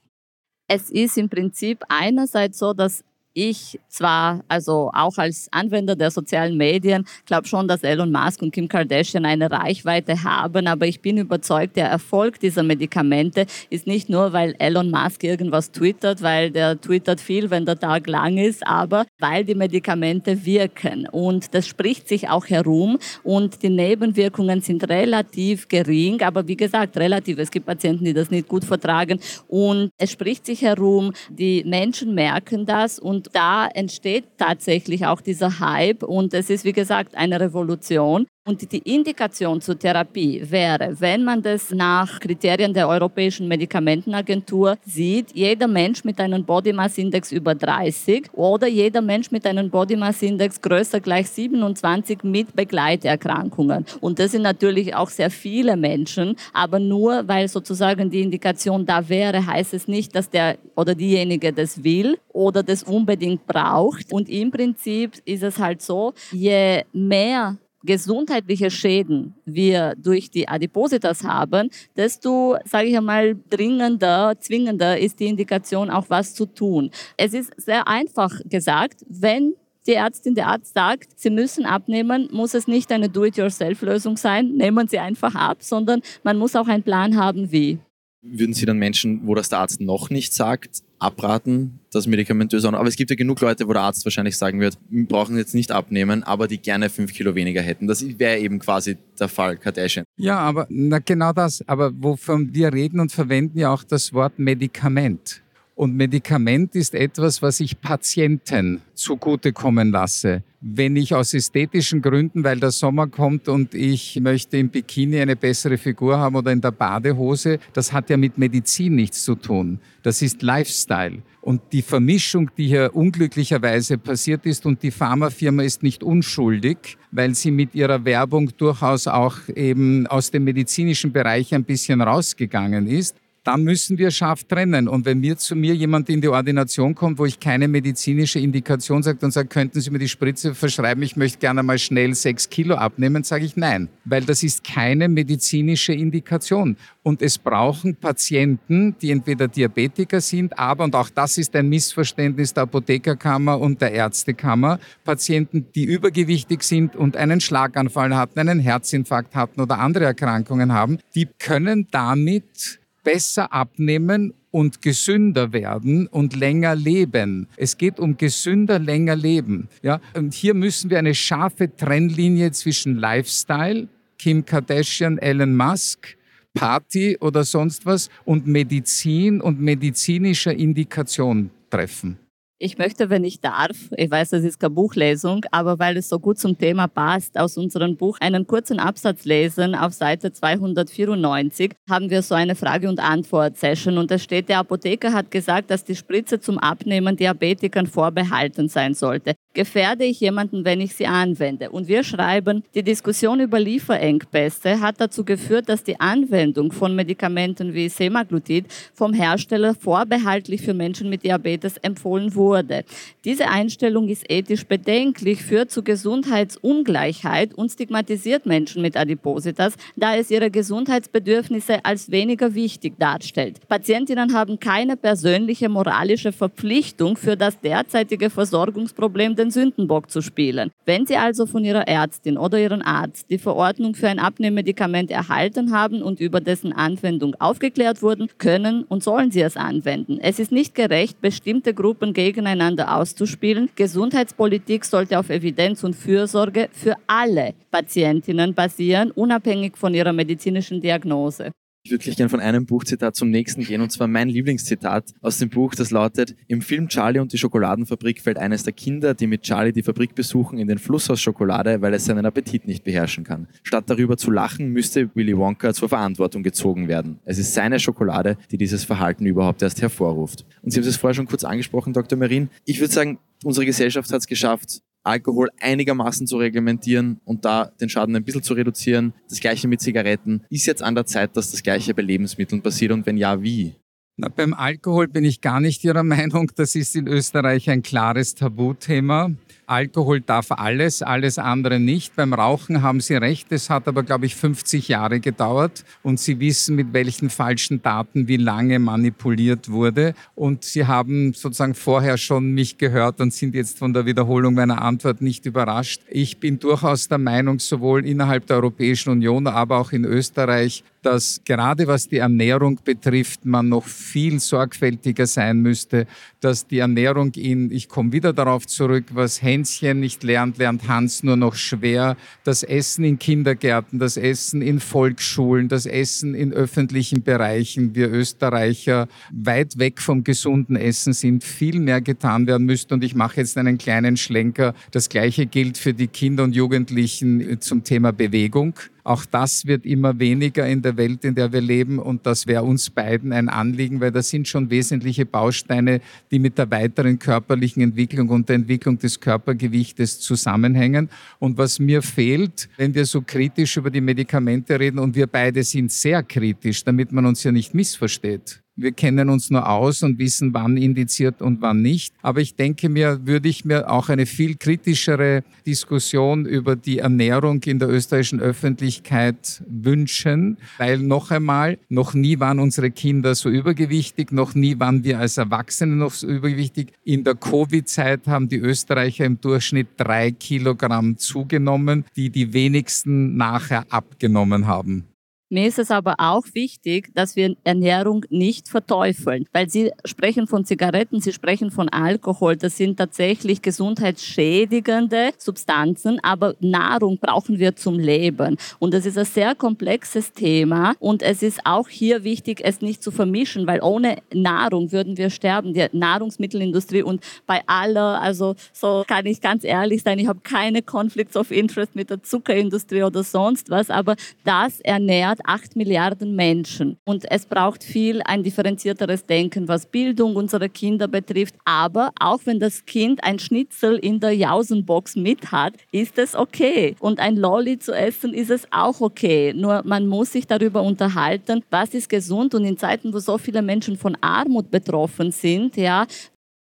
Es 0.70 0.90
ist 0.90 1.18
im 1.18 1.28
Prinzip 1.28 1.84
einerseits 1.90 2.60
so, 2.60 2.72
dass 2.72 3.04
ich 3.34 3.80
zwar, 3.88 4.44
also 4.48 4.92
auch 4.94 5.18
als 5.18 5.48
Anwender 5.52 5.96
der 5.96 6.12
sozialen 6.12 6.58
Medien, 6.58 7.06
glaube 7.26 7.48
schon, 7.48 7.68
dass 7.68 7.84
Elon 7.84 8.12
Musk 8.12 8.42
und 8.42 8.52
Kim 8.52 8.68
Kardashian 8.68 9.26
eine 9.26 9.50
Reichweite 9.50 10.24
haben, 10.24 10.68
aber 10.68 10.88
ich 10.88 11.02
bin 11.02 11.18
überzeugt, 11.18 11.78
der 11.78 11.88
Erfolg 11.88 12.40
dieser 12.40 12.64
Medikamente 12.64 13.46
ist 13.70 13.88
nicht 13.88 14.10
nur, 14.10 14.34
weil 14.34 14.56
Elon 14.60 14.92
Musk 14.92 15.24
irgendwas 15.24 15.72
twittert, 15.72 16.22
weil 16.22 16.52
der 16.52 16.80
twittert 16.80 17.22
viel, 17.22 17.50
wenn 17.50 17.66
der 17.66 17.80
Tag 17.80 18.08
lang 18.08 18.38
ist, 18.38 18.66
aber 18.68 19.06
weil 19.22 19.46
die 19.46 19.56
Medikamente 19.56 20.46
wirken. 20.46 21.08
Und 21.12 21.54
das 21.54 21.68
spricht 21.68 22.08
sich 22.08 22.30
auch 22.30 22.48
herum 22.48 22.98
und 23.24 23.64
die 23.64 23.70
Nebenwirkungen 23.70 24.62
sind 24.62 24.88
relativ 24.90 25.68
gering, 25.68 26.22
aber 26.22 26.48
wie 26.48 26.58
gesagt, 26.58 26.98
relativ. 26.98 27.38
Es 27.38 27.52
gibt 27.52 27.66
Patienten, 27.66 28.06
die 28.06 28.14
das 28.14 28.32
nicht 28.32 28.48
gut 28.48 28.66
vertragen 28.66 29.20
und 29.48 29.92
es 29.98 30.12
spricht 30.12 30.46
sich 30.46 30.62
herum, 30.62 31.14
die 31.30 31.64
Menschen 31.66 32.14
merken 32.14 32.66
das 32.66 33.00
und 33.00 33.30
da 33.34 33.68
entsteht 33.68 34.26
tatsächlich 34.38 35.06
auch 35.06 35.22
dieser 35.22 35.60
Hype 35.60 36.04
und 36.04 36.34
es 36.34 36.50
ist, 36.50 36.66
wie 36.66 36.74
gesagt, 36.74 37.16
eine 37.16 37.40
Revolution. 37.40 38.26
Und 38.44 38.72
die 38.72 38.80
Indikation 38.80 39.62
zur 39.62 39.78
Therapie 39.78 40.42
wäre, 40.50 41.00
wenn 41.00 41.24
man 41.24 41.44
das 41.44 41.70
nach 41.70 42.20
Kriterien 42.20 42.74
der 42.74 42.88
Europäischen 42.88 43.48
Medikamentenagentur 43.48 44.80
sieht, 44.84 45.28
jeder 45.36 45.68
Mensch 45.68 46.04
mit 46.04 46.20
einem 46.20 46.44
Body 46.44 46.74
Mass 46.74 46.98
Index 46.98 47.32
über 47.32 47.54
30 47.54 48.34
oder 48.34 48.66
jeder 48.66 49.02
Mensch 49.02 49.30
mit 49.30 49.46
einem 49.46 49.70
Body 49.70 49.96
Mass 49.96 50.24
Index 50.24 50.60
größer 50.60 51.00
gleich 51.02 51.30
27 51.30 52.24
mit 52.24 52.56
Begleiterkrankungen. 52.56 53.86
Und 54.00 54.18
das 54.18 54.32
sind 54.32 54.42
natürlich 54.42 54.96
auch 54.96 55.12
sehr 55.12 55.30
viele 55.30 55.78
Menschen, 55.78 56.36
aber 56.52 56.80
nur 56.80 57.28
weil 57.28 57.48
sozusagen 57.48 58.10
die 58.10 58.24
Indikation 58.24 58.88
da 58.88 59.08
wäre, 59.08 59.46
heißt 59.46 59.76
es 59.76 59.88
nicht, 59.88 60.16
dass 60.16 60.32
der 60.32 60.58
oder 60.76 60.96
diejenige 60.96 61.54
das 61.54 61.84
will 61.84 62.18
oder 62.30 62.64
das 62.64 62.82
unbedingt 62.82 63.46
braucht. 63.46 64.12
Und 64.12 64.30
im 64.30 64.50
Prinzip 64.50 65.14
ist 65.26 65.44
es 65.44 65.60
halt 65.60 65.84
so, 65.84 66.14
je 66.32 66.86
mehr 66.92 67.58
gesundheitliche 67.84 68.70
Schäden 68.70 69.34
wir 69.46 69.96
durch 69.98 70.30
die 70.30 70.48
Adipositas 70.48 71.24
haben, 71.24 71.70
desto, 71.96 72.58
sage 72.66 72.88
ich 72.88 72.98
einmal, 72.98 73.38
dringender, 73.50 74.36
zwingender 74.40 75.00
ist 75.00 75.20
die 75.20 75.28
Indikation, 75.28 75.90
auch 75.90 76.06
was 76.10 76.34
zu 76.34 76.46
tun. 76.46 76.92
Es 77.18 77.34
ist 77.34 77.52
sehr 77.58 77.88
einfach 77.88 78.40
gesagt, 78.46 79.06
wenn 79.08 79.54
die 79.88 79.94
Ärztin, 79.94 80.36
der 80.36 80.48
Arzt 80.48 80.74
sagt, 80.76 81.20
Sie 81.20 81.32
müssen 81.32 81.66
abnehmen, 81.66 82.30
muss 82.32 82.54
es 82.54 82.68
nicht 82.68 82.92
eine 82.92 83.10
Do-it-yourself-Lösung 83.10 84.16
sein, 84.16 84.52
nehmen 84.52 84.88
Sie 84.88 85.00
einfach 85.00 85.34
ab, 85.34 85.58
sondern 85.62 86.02
man 86.24 86.38
muss 86.38 86.56
auch 86.56 86.68
einen 86.68 86.84
Plan 86.84 87.18
haben, 87.18 87.52
wie. 87.52 87.80
Würden 88.22 88.54
Sie 88.54 88.68
dann 88.68 88.78
Menschen, 88.78 89.26
wo 89.26 89.34
das 89.34 89.50
der 89.50 89.60
Arzt 89.60 89.82
noch 89.82 90.12
nicht 90.12 90.34
sagt, 90.34 90.84
abraten, 91.02 91.80
das 91.92 92.06
medikamentös 92.08 92.64
auch. 92.64 92.74
Aber 92.74 92.88
es 92.88 92.96
gibt 92.96 93.10
ja 93.10 93.16
genug 93.16 93.42
Leute, 93.42 93.68
wo 93.68 93.74
der 93.74 93.82
Arzt 93.82 94.06
wahrscheinlich 94.06 94.38
sagen 94.38 94.60
wird, 94.60 94.78
wir 94.90 95.06
brauchen 95.06 95.36
jetzt 95.38 95.56
nicht 95.56 95.72
abnehmen, 95.72 96.24
aber 96.24 96.48
die 96.48 96.60
gerne 96.60 96.90
fünf 96.90 97.14
Kilo 97.14 97.34
weniger 97.36 97.62
hätten. 97.62 97.88
Das 97.88 98.04
wäre 98.20 98.38
eben 98.38 98.60
quasi 98.60 98.98
der 99.20 99.28
Fall 99.28 99.58
Kardashian. 99.58 100.06
Ja, 100.18 100.38
aber 100.38 100.68
na, 100.70 101.00
genau 101.00 101.34
das. 101.34 101.64
Aber 101.68 101.92
wovon 101.96 102.54
wir 102.54 102.72
reden 102.72 103.00
und 103.00 103.12
verwenden 103.12 103.58
ja 103.58 103.74
auch 103.74 103.84
das 103.84 104.14
Wort 104.14 104.38
Medikament. 104.38 105.42
Und 105.82 105.96
Medikament 105.96 106.76
ist 106.76 106.94
etwas, 106.94 107.42
was 107.42 107.60
ich 107.60 107.82
Patienten 107.82 108.82
zugutekommen 108.94 109.90
lasse. 109.90 110.44
Wenn 110.60 110.96
ich 110.96 111.16
aus 111.16 111.34
ästhetischen 111.34 112.04
Gründen, 112.04 112.44
weil 112.44 112.60
der 112.60 112.70
Sommer 112.70 113.08
kommt 113.08 113.48
und 113.48 113.74
ich 113.74 114.20
möchte 114.22 114.58
im 114.58 114.70
Bikini 114.70 115.20
eine 115.20 115.36
bessere 115.36 115.80
Figur 115.80 116.20
haben 116.20 116.36
oder 116.36 116.52
in 116.52 116.62
der 116.62 116.70
Badehose, 116.70 117.58
das 117.74 117.92
hat 117.94 118.12
ja 118.12 118.18
mit 118.18 118.38
Medizin 118.38 118.94
nichts 118.94 119.26
zu 119.26 119.34
tun. 119.34 119.80
Das 120.04 120.22
ist 120.22 120.44
Lifestyle. 120.44 121.24
Und 121.42 121.62
die 121.72 121.82
Vermischung, 121.82 122.52
die 122.56 122.68
hier 122.68 122.96
unglücklicherweise 122.96 123.98
passiert 123.98 124.46
ist 124.46 124.68
und 124.68 124.84
die 124.84 124.92
Pharmafirma 124.92 125.64
ist 125.64 125.82
nicht 125.82 126.04
unschuldig, 126.04 127.00
weil 127.10 127.34
sie 127.34 127.50
mit 127.50 127.74
ihrer 127.74 128.06
Werbung 128.06 128.52
durchaus 128.56 129.08
auch 129.08 129.36
eben 129.56 130.06
aus 130.06 130.30
dem 130.30 130.44
medizinischen 130.44 131.12
Bereich 131.12 131.56
ein 131.56 131.64
bisschen 131.64 132.02
rausgegangen 132.02 132.86
ist, 132.86 133.16
dann 133.44 133.64
müssen 133.64 133.98
wir 133.98 134.12
scharf 134.12 134.44
trennen. 134.44 134.88
Und 134.88 135.06
wenn 135.06 135.20
mir 135.20 135.38
zu 135.38 135.56
mir 135.56 135.74
jemand 135.74 136.10
in 136.10 136.22
die 136.22 136.28
Ordination 136.28 136.94
kommt, 136.94 137.18
wo 137.18 137.26
ich 137.26 137.40
keine 137.40 137.68
medizinische 137.68 138.40
Indikation 138.40 139.02
sage 139.02 139.26
und 139.26 139.32
sagt, 139.32 139.50
könnten 139.50 139.82
Sie 139.82 139.90
mir 139.90 140.00
die 140.00 140.10
Spritze 140.10 140.54
verschreiben, 140.54 141.02
ich 141.02 141.16
möchte 141.16 141.40
gerne 141.40 141.64
mal 141.64 141.80
schnell 141.80 142.14
sechs 142.14 142.50
Kilo 142.50 142.76
abnehmen, 142.76 143.24
sage 143.24 143.46
ich 143.46 143.56
nein, 143.56 143.90
weil 144.06 144.24
das 144.24 144.44
ist 144.44 144.64
keine 144.64 145.10
medizinische 145.10 145.94
Indikation. 145.94 146.78
Und 147.04 147.24
es 147.24 147.40
brauchen 147.40 147.96
Patienten, 147.96 148.96
die 149.02 149.10
entweder 149.10 149.48
Diabetiker 149.48 150.22
sind, 150.22 150.58
aber, 150.60 150.84
und 150.84 150.96
auch 150.96 151.10
das 151.10 151.40
ist 151.40 151.56
ein 151.56 151.68
Missverständnis 151.68 152.54
der 152.54 152.64
Apothekerkammer 152.64 153.60
und 153.60 153.82
der 153.82 153.92
Ärztekammer, 153.92 154.80
Patienten, 155.04 155.66
die 155.74 155.86
übergewichtig 155.86 156.62
sind 156.62 156.96
und 156.96 157.18
einen 157.18 157.42
Schlaganfall 157.42 158.16
hatten, 158.16 158.40
einen 158.40 158.60
Herzinfarkt 158.60 159.36
hatten 159.36 159.62
oder 159.62 159.80
andere 159.80 160.06
Erkrankungen 160.06 160.74
haben, 160.74 161.00
die 161.16 161.28
können 161.40 161.88
damit 161.90 162.81
besser 163.04 163.52
abnehmen 163.54 164.34
und 164.52 164.82
gesünder 164.82 165.54
werden 165.54 166.08
und 166.08 166.36
länger 166.36 166.76
leben. 166.76 167.48
Es 167.56 167.78
geht 167.78 168.00
um 168.00 168.18
gesünder, 168.18 168.80
länger 168.80 169.16
leben. 169.16 169.70
Ja, 169.82 170.02
und 170.16 170.34
hier 170.34 170.54
müssen 170.54 170.90
wir 170.90 171.00
eine 171.00 171.16
scharfe 171.16 171.76
Trennlinie 171.76 172.52
zwischen 172.52 172.96
Lifestyle, 172.96 173.88
Kim 174.18 174.46
Kardashian, 174.46 175.18
Elon 175.18 175.56
Musk, 175.56 176.18
Party 176.54 177.18
oder 177.20 177.44
sonst 177.44 177.86
was 177.86 178.10
und 178.26 178.46
Medizin 178.46 179.42
und 179.42 179.60
medizinischer 179.62 180.54
Indikation 180.54 181.50
treffen. 181.70 182.18
Ich 182.64 182.78
möchte, 182.78 183.10
wenn 183.10 183.24
ich 183.24 183.42
darf, 183.42 183.76
ich 183.98 184.12
weiß, 184.12 184.30
das 184.30 184.44
ist 184.44 184.60
keine 184.60 184.76
Buchlesung, 184.76 185.44
aber 185.50 185.80
weil 185.80 185.98
es 185.98 186.10
so 186.10 186.20
gut 186.20 186.38
zum 186.38 186.60
Thema 186.60 186.88
passt, 186.88 187.40
aus 187.40 187.58
unserem 187.58 187.98
Buch 187.98 188.20
einen 188.22 188.46
kurzen 188.46 188.78
Absatz 188.80 189.26
lesen. 189.26 189.74
Auf 189.74 189.94
Seite 189.94 190.32
294 190.32 191.72
haben 191.90 192.12
wir 192.12 192.22
so 192.22 192.36
eine 192.36 192.54
Frage- 192.54 192.88
und 192.88 193.00
Antwort-Session 193.00 193.98
und 193.98 194.12
da 194.12 194.20
steht, 194.20 194.48
der 194.48 194.60
Apotheker 194.60 195.12
hat 195.12 195.32
gesagt, 195.32 195.72
dass 195.72 195.86
die 195.86 195.96
Spritze 195.96 196.40
zum 196.40 196.60
Abnehmen 196.60 197.18
Diabetikern 197.18 197.88
vorbehalten 197.88 198.70
sein 198.70 198.94
sollte. 198.94 199.34
Gefährde 199.54 200.06
ich 200.06 200.22
jemanden, 200.22 200.64
wenn 200.64 200.80
ich 200.80 200.96
sie 200.96 201.08
anwende? 201.08 201.72
Und 201.72 201.90
wir 201.90 202.06
schreiben, 202.06 202.64
die 202.74 202.84
Diskussion 202.84 203.42
über 203.42 203.60
Lieferengpässe 203.60 204.80
hat 204.80 205.02
dazu 205.02 205.26
geführt, 205.26 205.68
dass 205.68 205.84
die 205.84 206.00
Anwendung 206.00 206.72
von 206.72 206.96
Medikamenten 206.96 207.74
wie 207.74 207.90
Semaglutid 207.90 208.68
vom 208.94 209.12
Hersteller 209.12 209.76
vorbehaltlich 209.76 210.62
für 210.62 210.74
Menschen 210.74 211.10
mit 211.10 211.24
Diabetes 211.24 211.76
empfohlen 211.78 212.34
wurde. 212.34 212.86
Diese 213.26 213.50
Einstellung 213.50 214.08
ist 214.08 214.24
ethisch 214.32 214.66
bedenklich, 214.66 215.44
führt 215.44 215.70
zu 215.70 215.84
Gesundheitsungleichheit 215.84 217.54
und 217.54 217.74
stigmatisiert 217.74 218.46
Menschen 218.46 218.82
mit 218.82 218.96
Adipositas, 218.96 219.74
da 219.98 220.16
es 220.16 220.32
ihre 220.32 220.50
Gesundheitsbedürfnisse 220.50 221.84
als 221.84 222.10
weniger 222.10 222.56
wichtig 222.56 222.94
darstellt. 222.98 223.68
Patientinnen 223.68 224.34
haben 224.34 224.62
keine 224.62 224.96
persönliche 224.96 225.68
moralische 225.68 226.32
Verpflichtung 226.32 227.18
für 227.18 227.36
das 227.36 227.60
derzeitige 227.60 228.30
Versorgungsproblem 228.30 229.41
den 229.42 229.52
Sündenbock 229.52 230.10
zu 230.10 230.22
spielen. 230.22 230.72
Wenn 230.86 231.06
sie 231.06 231.18
also 231.18 231.46
von 231.46 231.64
ihrer 231.64 231.88
Ärztin 231.88 232.38
oder 232.38 232.60
ihrem 232.60 232.82
Arzt 232.82 233.30
die 233.30 233.38
Verordnung 233.38 233.94
für 233.94 234.10
ein 234.10 234.20
Abnehmmedikament 234.20 235.12
erhalten 235.12 235.72
haben 235.72 236.02
und 236.02 236.20
über 236.20 236.42
dessen 236.42 236.74
Anwendung 236.74 237.36
aufgeklärt 237.40 238.02
wurden, 238.02 238.30
können 238.40 238.84
und 238.84 239.04
sollen 239.04 239.32
sie 239.32 239.42
es 239.42 239.58
anwenden. 239.58 240.18
Es 240.20 240.40
ist 240.40 240.52
nicht 240.52 240.74
gerecht, 240.76 241.22
bestimmte 241.22 241.74
Gruppen 241.74 242.14
gegen 242.14 242.32
gegeneinander 242.32 242.96
auszuspielen. 242.96 243.70
Gesundheitspolitik 243.76 244.86
sollte 244.86 245.20
auf 245.20 245.30
Evidenz 245.30 245.84
und 245.84 245.96
Fürsorge 245.96 246.70
für 246.72 246.96
alle 247.08 247.54
Patientinnen 247.70 248.54
basieren, 248.54 249.12
unabhängig 249.12 249.78
von 249.78 249.94
ihrer 249.94 250.14
medizinischen 250.14 250.82
Diagnose. 250.82 251.52
Ich 251.84 251.90
würde 251.90 252.04
gleich 252.04 252.16
gerne 252.16 252.30
von 252.30 252.40
einem 252.40 252.68
Buchzitat 252.68 253.16
zum 253.16 253.32
nächsten 253.32 253.64
gehen, 253.64 253.82
und 253.82 253.92
zwar 253.92 254.08
mein 254.08 254.30
Lieblingszitat 254.30 255.14
aus 255.20 255.40
dem 255.40 255.50
Buch, 255.50 255.74
das 255.74 255.90
lautet, 255.90 256.36
im 256.48 256.62
Film 256.62 256.90
Charlie 256.90 257.20
und 257.20 257.34
die 257.34 257.40
Schokoladenfabrik 257.40 258.22
fällt 258.22 258.38
eines 258.38 258.62
der 258.64 258.74
Kinder, 258.74 259.16
die 259.16 259.26
mit 259.26 259.42
Charlie 259.42 259.72
die 259.72 259.82
Fabrik 259.82 260.14
besuchen, 260.14 260.60
in 260.60 260.68
den 260.68 260.78
Fluss 260.78 261.10
aus 261.10 261.20
Schokolade, 261.20 261.82
weil 261.82 261.96
es 261.96 262.06
seinen 262.06 262.28
Appetit 262.28 262.68
nicht 262.68 262.84
beherrschen 262.84 263.24
kann. 263.24 263.48
Statt 263.64 263.86
darüber 263.88 264.16
zu 264.16 264.30
lachen, 264.30 264.70
müsste 264.70 265.10
Willy 265.16 265.36
Wonka 265.36 265.74
zur 265.74 265.90
Verantwortung 265.90 266.44
gezogen 266.44 266.88
werden. 266.88 267.20
Es 267.26 267.40
ist 267.40 267.56
seine 267.56 267.80
Schokolade, 267.80 268.38
die 268.52 268.58
dieses 268.58 268.84
Verhalten 268.84 269.26
überhaupt 269.26 269.64
erst 269.64 269.82
hervorruft. 269.82 270.46
Und 270.62 270.70
Sie 270.70 270.80
haben 270.80 270.88
es 270.88 270.98
vorher 270.98 271.16
schon 271.16 271.26
kurz 271.26 271.44
angesprochen, 271.44 271.94
Dr. 271.94 272.16
Marin. 272.16 272.52
Ich 272.66 272.80
würde 272.80 272.94
sagen, 272.94 273.18
unsere 273.44 273.66
Gesellschaft 273.66 274.14
hat 274.14 274.20
es 274.20 274.28
geschafft, 274.28 274.84
Alkohol 275.04 275.50
einigermaßen 275.60 276.28
zu 276.28 276.38
reglementieren 276.38 277.20
und 277.26 277.46
da 277.46 277.66
den 277.80 277.90
Schaden 277.90 278.16
ein 278.16 278.24
bisschen 278.24 278.44
zu 278.44 278.54
reduzieren. 278.54 279.14
Das 279.30 279.40
gleiche 279.40 279.68
mit 279.68 279.82
Zigaretten. 279.82 280.44
Ist 280.50 280.66
jetzt 280.66 280.84
an 280.84 280.96
der 280.96 281.06
Zeit, 281.06 281.36
dass 281.36 281.52
das 281.52 281.64
gleiche 281.64 281.94
bei 281.94 282.02
Lebensmitteln 282.02 282.62
passiert 282.62 282.92
und 282.92 283.06
wenn 283.06 283.18
ja, 283.18 283.42
wie? 283.42 283.76
Na, 284.18 284.28
beim 284.28 284.54
Alkohol 284.54 285.08
bin 285.08 285.26
ich 285.26 285.42
gar 285.42 285.60
nicht 285.60 285.84
Ihrer 285.84 286.04
Meinung. 286.04 286.52
Das 286.56 286.76
ist 286.76 286.96
in 286.96 287.08
Österreich 287.08 287.70
ein 287.70 287.82
klares 287.82 288.36
Tabuthema. 288.36 289.32
Alkohol 289.72 290.20
darf 290.20 290.52
alles, 290.52 291.02
alles 291.02 291.40
andere 291.40 291.80
nicht. 291.80 292.18
Beim 292.18 292.34
Rauchen 292.34 292.82
haben 292.82 293.00
Sie 293.00 293.16
recht, 293.16 293.54
es 293.54 293.70
hat 293.70 293.88
aber, 293.88 294.04
glaube 294.04 294.26
ich, 294.26 294.36
50 294.36 294.90
Jahre 294.90 295.22
gedauert 295.22 295.86
und 296.04 296.20
Sie 296.20 296.42
wissen, 296.42 296.76
mit 296.76 296.92
welchen 296.92 297.30
falschen 297.30 297.82
Daten 297.82 298.28
wie 298.28 298.36
lange 298.36 298.80
manipuliert 298.80 299.72
wurde. 299.72 300.14
Und 300.36 300.66
Sie 300.66 300.88
haben 300.88 301.32
sozusagen 301.32 301.74
vorher 301.74 302.18
schon 302.18 302.52
mich 302.52 302.80
gehört 302.80 303.22
und 303.22 303.34
sind 303.34 303.56
jetzt 303.56 303.78
von 303.78 303.94
der 303.94 304.06
Wiederholung 304.06 304.56
meiner 304.56 304.82
Antwort 304.82 305.22
nicht 305.22 305.46
überrascht. 305.46 306.02
Ich 306.10 306.40
bin 306.40 306.60
durchaus 306.60 307.08
der 307.08 307.18
Meinung, 307.18 307.60
sowohl 307.60 308.06
innerhalb 308.06 308.48
der 308.48 308.58
Europäischen 308.58 309.12
Union, 309.12 309.48
aber 309.48 309.78
auch 309.78 309.94
in 309.94 310.04
Österreich, 310.04 310.84
dass 311.02 311.42
gerade 311.46 311.88
was 311.88 312.08
die 312.08 312.18
Ernährung 312.18 312.80
betrifft, 312.84 313.46
man 313.46 313.70
noch 313.70 313.86
viel 313.86 314.40
sorgfältiger 314.40 315.26
sein 315.26 315.62
müsste, 315.62 316.08
dass 316.40 316.68
die 316.68 316.80
Ernährung 316.80 317.32
in, 317.36 317.72
ich 317.72 317.88
komme 317.88 318.12
wieder 318.12 318.34
darauf 318.34 318.68
zurück, 318.68 319.06
was 319.14 319.42
Hänschen 319.62 320.00
nicht 320.00 320.24
lernt, 320.24 320.58
lernt 320.58 320.88
Hans 320.88 321.22
nur 321.22 321.36
noch 321.36 321.54
schwer, 321.54 322.18
das 322.44 322.64
Essen 322.64 323.04
in 323.04 323.20
Kindergärten, 323.20 324.00
das 324.00 324.18
Essen 324.18 324.64
in 324.64 324.80
Volksschulen, 324.80 325.68
das 325.68 325.86
Essen 325.86 326.34
in 326.34 326.52
öffentlichen 326.52 327.22
Bereichen, 327.22 327.94
wir 327.94 328.12
Österreicher 328.12 329.08
weit 329.32 329.78
weg 329.78 330.02
vom 330.02 330.24
gesunden 330.24 330.76
Essen 330.76 331.14
sind, 331.14 331.44
viel 331.44 331.80
mehr 331.80 332.02
getan 332.02 332.48
werden 332.48 332.66
müsste. 332.66 332.96
Und 332.96 333.04
ich 333.04 333.14
mache 333.14 333.38
jetzt 333.38 333.56
einen 333.58 333.78
kleinen 333.78 334.18
Schlenker. 334.18 334.74
Das 334.90 335.10
Gleiche 335.10 335.46
gilt 335.46 335.78
für 335.78 335.94
die 335.94 336.08
Kinder 336.08 336.44
und 336.44 336.56
Jugendlichen 336.56 337.62
zum 337.62 337.84
Thema 337.84 338.12
Bewegung. 338.12 338.74
Auch 339.04 339.26
das 339.26 339.66
wird 339.66 339.86
immer 339.86 340.20
weniger 340.20 340.68
in 340.68 340.82
der 340.82 340.98
Welt, 340.98 341.24
in 341.26 341.36
der 341.36 341.52
wir 341.52 341.62
leben. 341.62 342.00
Und 342.00 342.26
das 342.26 342.48
wäre 342.48 342.64
uns 342.64 342.90
beiden 342.90 343.34
ein 343.34 343.50
Anliegen, 343.50 344.02
weil 344.02 344.12
das 344.12 344.30
sind 344.30 344.48
schon 344.48 344.70
wesentliche 344.70 345.26
Bausteine, 345.26 346.02
die 346.32 346.40
mit 346.40 346.58
der 346.58 346.70
weiteren 346.72 347.20
körperlichen 347.20 347.82
Entwicklung 347.82 348.30
und 348.30 348.50
der 348.50 348.58
Entwicklung 348.58 348.98
des 348.98 349.20
Körpergewichtes 349.20 350.20
zusammenhängen. 350.20 351.10
Und 351.40 351.58
was 351.58 351.80
mir 351.80 352.02
fehlt, 352.02 352.70
wenn 352.78 352.94
wir 352.94 353.06
so 353.06 353.22
kritisch 353.22 353.78
über 353.78 353.90
die 353.90 354.02
Medikamente 354.02 354.80
reden, 354.80 355.00
und 355.00 355.16
wir 355.16 355.28
beide 355.28 355.64
sind 355.64 355.92
sehr 355.92 356.24
kritisch, 356.24 356.84
damit 356.84 357.12
man 357.12 357.26
uns 357.26 357.44
ja 357.44 357.52
nicht 357.52 357.74
missversteht. 357.74 358.62
Wir 358.82 358.92
kennen 358.92 359.30
uns 359.30 359.50
nur 359.50 359.70
aus 359.70 360.04
und 360.04 360.20
wissen, 360.20 360.54
wann 360.54 360.78
indiziert 360.78 361.42
und 361.42 361.62
wann 361.62 361.82
nicht. 361.82 362.14
Aber 362.22 362.42
ich 362.42 362.56
denke 362.56 362.90
mir, 362.90 363.26
würde 363.26 363.50
ich 363.50 363.66
mir 363.66 363.90
auch 363.92 364.10
eine 364.10 364.26
viel 364.26 364.56
kritischere 364.56 365.44
Diskussion 365.66 366.46
über 366.46 366.76
die 366.76 367.00
Ernährung 367.00 367.62
in 367.64 367.80
der 367.80 367.90
österreichischen 367.90 368.40
Öffentlichkeit 368.40 369.64
wünschen, 369.68 370.58
weil 370.78 371.00
noch 371.00 371.32
einmal, 371.32 371.78
noch 371.90 372.14
nie 372.14 372.40
waren 372.40 372.60
unsere 372.60 372.92
Kinder 372.92 373.36
so 373.36 373.50
übergewichtig, 373.50 374.32
noch 374.32 374.56
nie 374.56 374.80
waren 374.80 375.04
wir 375.04 375.20
als 375.20 375.38
Erwachsene 375.38 375.96
noch 375.96 376.14
so 376.14 376.28
übergewichtig. 376.28 376.94
In 377.04 377.24
der 377.24 377.36
Covid-Zeit 377.36 378.28
haben 378.28 378.50
die 378.50 378.58
Österreicher 378.58 379.26
im 379.26 379.40
Durchschnitt 379.40 379.88
drei 379.98 380.32
Kilogramm 380.32 381.18
zugenommen, 381.18 382.06
die 382.16 382.30
die 382.30 382.54
wenigsten 382.54 383.38
nachher 383.38 383.86
abgenommen 383.90 384.68
haben. 384.68 385.11
Mir 385.54 385.68
ist 385.68 385.80
es 385.80 385.92
aber 385.92 386.16
auch 386.18 386.46
wichtig, 386.54 387.14
dass 387.14 387.36
wir 387.36 387.58
Ernährung 387.66 388.26
nicht 388.30 388.70
verteufeln, 388.70 389.46
weil 389.52 389.70
Sie 389.70 389.92
sprechen 390.06 390.48
von 390.48 390.64
Zigaretten, 390.64 391.20
Sie 391.20 391.34
sprechen 391.34 391.72
von 391.72 391.90
Alkohol. 391.90 392.56
Das 392.56 392.78
sind 392.78 392.96
tatsächlich 392.96 393.62
gesundheitsschädigende 393.62 395.32
Substanzen, 395.38 396.24
aber 396.24 396.56
Nahrung 396.62 397.18
brauchen 397.20 397.60
wir 397.60 397.76
zum 397.76 398.00
Leben. 398.00 398.56
Und 398.80 398.94
das 398.94 399.06
ist 399.06 399.18
ein 399.18 399.26
sehr 399.26 399.54
komplexes 399.54 400.32
Thema 400.32 400.94
und 401.00 401.22
es 401.22 401.44
ist 401.44 401.60
auch 401.66 401.90
hier 401.90 402.24
wichtig, 402.24 402.62
es 402.64 402.80
nicht 402.80 403.04
zu 403.04 403.12
vermischen, 403.12 403.68
weil 403.68 403.82
ohne 403.82 404.20
Nahrung 404.34 404.94
würden 404.94 405.18
wir 405.18 405.30
sterben. 405.30 405.74
Die 405.74 405.86
Nahrungsmittelindustrie 405.92 407.04
und 407.04 407.26
bei 407.46 407.60
aller, 407.68 408.22
also 408.22 408.56
so 408.72 409.04
kann 409.06 409.26
ich 409.26 409.42
ganz 409.42 409.66
ehrlich 409.66 410.04
sein, 410.04 410.18
ich 410.18 410.28
habe 410.28 410.40
keine 410.44 410.82
Conflicts 410.82 411.36
of 411.36 411.52
Interest 411.52 411.94
mit 411.94 412.10
der 412.10 412.24
Zuckerindustrie 412.24 413.04
oder 413.04 413.26
sonst 413.26 413.70
was, 413.70 413.90
aber 413.90 414.16
das 414.46 414.80
ernährt 414.80 415.41
acht 415.46 415.76
Milliarden 415.76 416.36
Menschen. 416.36 416.98
Und 417.06 417.30
es 417.30 417.46
braucht 417.46 417.84
viel 417.84 418.22
ein 418.26 418.44
differenzierteres 418.44 419.26
Denken, 419.26 419.68
was 419.68 419.86
Bildung 419.86 420.36
unserer 420.36 420.70
Kinder 420.70 421.08
betrifft. 421.08 421.56
Aber 421.66 422.12
auch 422.20 422.40
wenn 422.46 422.60
das 422.60 422.86
Kind 422.86 423.24
ein 423.24 423.40
Schnitzel 423.40 423.98
in 423.98 424.20
der 424.20 424.36
Jausenbox 424.36 425.16
mit 425.16 425.52
hat, 425.52 425.74
ist 425.92 426.18
es 426.18 426.36
okay. 426.36 426.96
Und 427.00 427.20
ein 427.20 427.38
Lolli 427.38 427.80
zu 427.80 427.94
essen 427.94 428.34
ist 428.34 428.50
es 428.50 428.68
auch 428.72 429.02
okay. 429.02 429.54
Nur 429.56 429.82
man 429.86 430.08
muss 430.08 430.32
sich 430.32 430.48
darüber 430.48 430.82
unterhalten, 430.82 431.64
was 431.70 431.94
ist 431.94 432.10
gesund. 432.10 432.54
Und 432.56 432.66
in 432.66 432.78
Zeiten, 432.78 433.14
wo 433.14 433.20
so 433.20 433.38
viele 433.38 433.62
Menschen 433.62 433.98
von 433.98 434.18
Armut 434.22 434.72
betroffen 434.72 435.32
sind, 435.32 435.78
ja, 435.78 436.06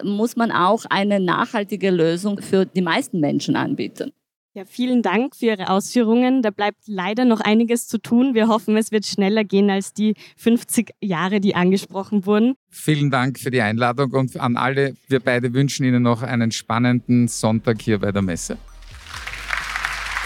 muss 0.03 0.37
man 0.37 0.51
auch 0.51 0.85
eine 0.89 1.21
nachhaltige 1.21 1.91
Lösung 1.91 2.41
für 2.41 2.65
die 2.65 2.83
meisten 2.83 3.21
Menschen 3.21 3.57
anbieten. 3.57 4.13
Ja, 4.53 4.65
vielen 4.65 5.03
Dank 5.03 5.37
für 5.37 5.47
Ihre 5.47 5.71
Ausführungen. 5.71 6.43
Da 6.43 6.51
bleibt 6.51 6.79
leider 6.87 7.25
noch 7.25 7.41
einiges 7.41 7.87
zu 7.87 7.99
tun. 7.99 8.35
Wir 8.35 8.49
hoffen, 8.49 8.77
es 8.77 8.91
wird 8.91 9.07
schneller 9.07 9.45
gehen 9.45 9.71
als 9.71 9.93
die 9.93 10.15
50 10.39 10.91
Jahre, 11.01 11.41
die 11.41 11.55
angesprochen 11.55 12.27
wurden. 12.27 12.55
Vielen 12.69 13.13
Dank 13.13 13.39
für 13.39 13.53
die 13.53 13.61
Einladung 13.61 14.11
und 14.11 14.37
an 14.41 14.57
alle. 14.57 14.95
Wir 15.07 15.21
beide 15.21 15.55
wünschen 15.55 15.87
Ihnen 15.87 16.03
noch 16.03 16.23
einen 16.23 16.51
spannenden 16.51 17.29
Sonntag 17.29 17.81
hier 17.81 18.01
bei 18.01 18.11
der 18.11 18.23
Messe. 18.23 18.59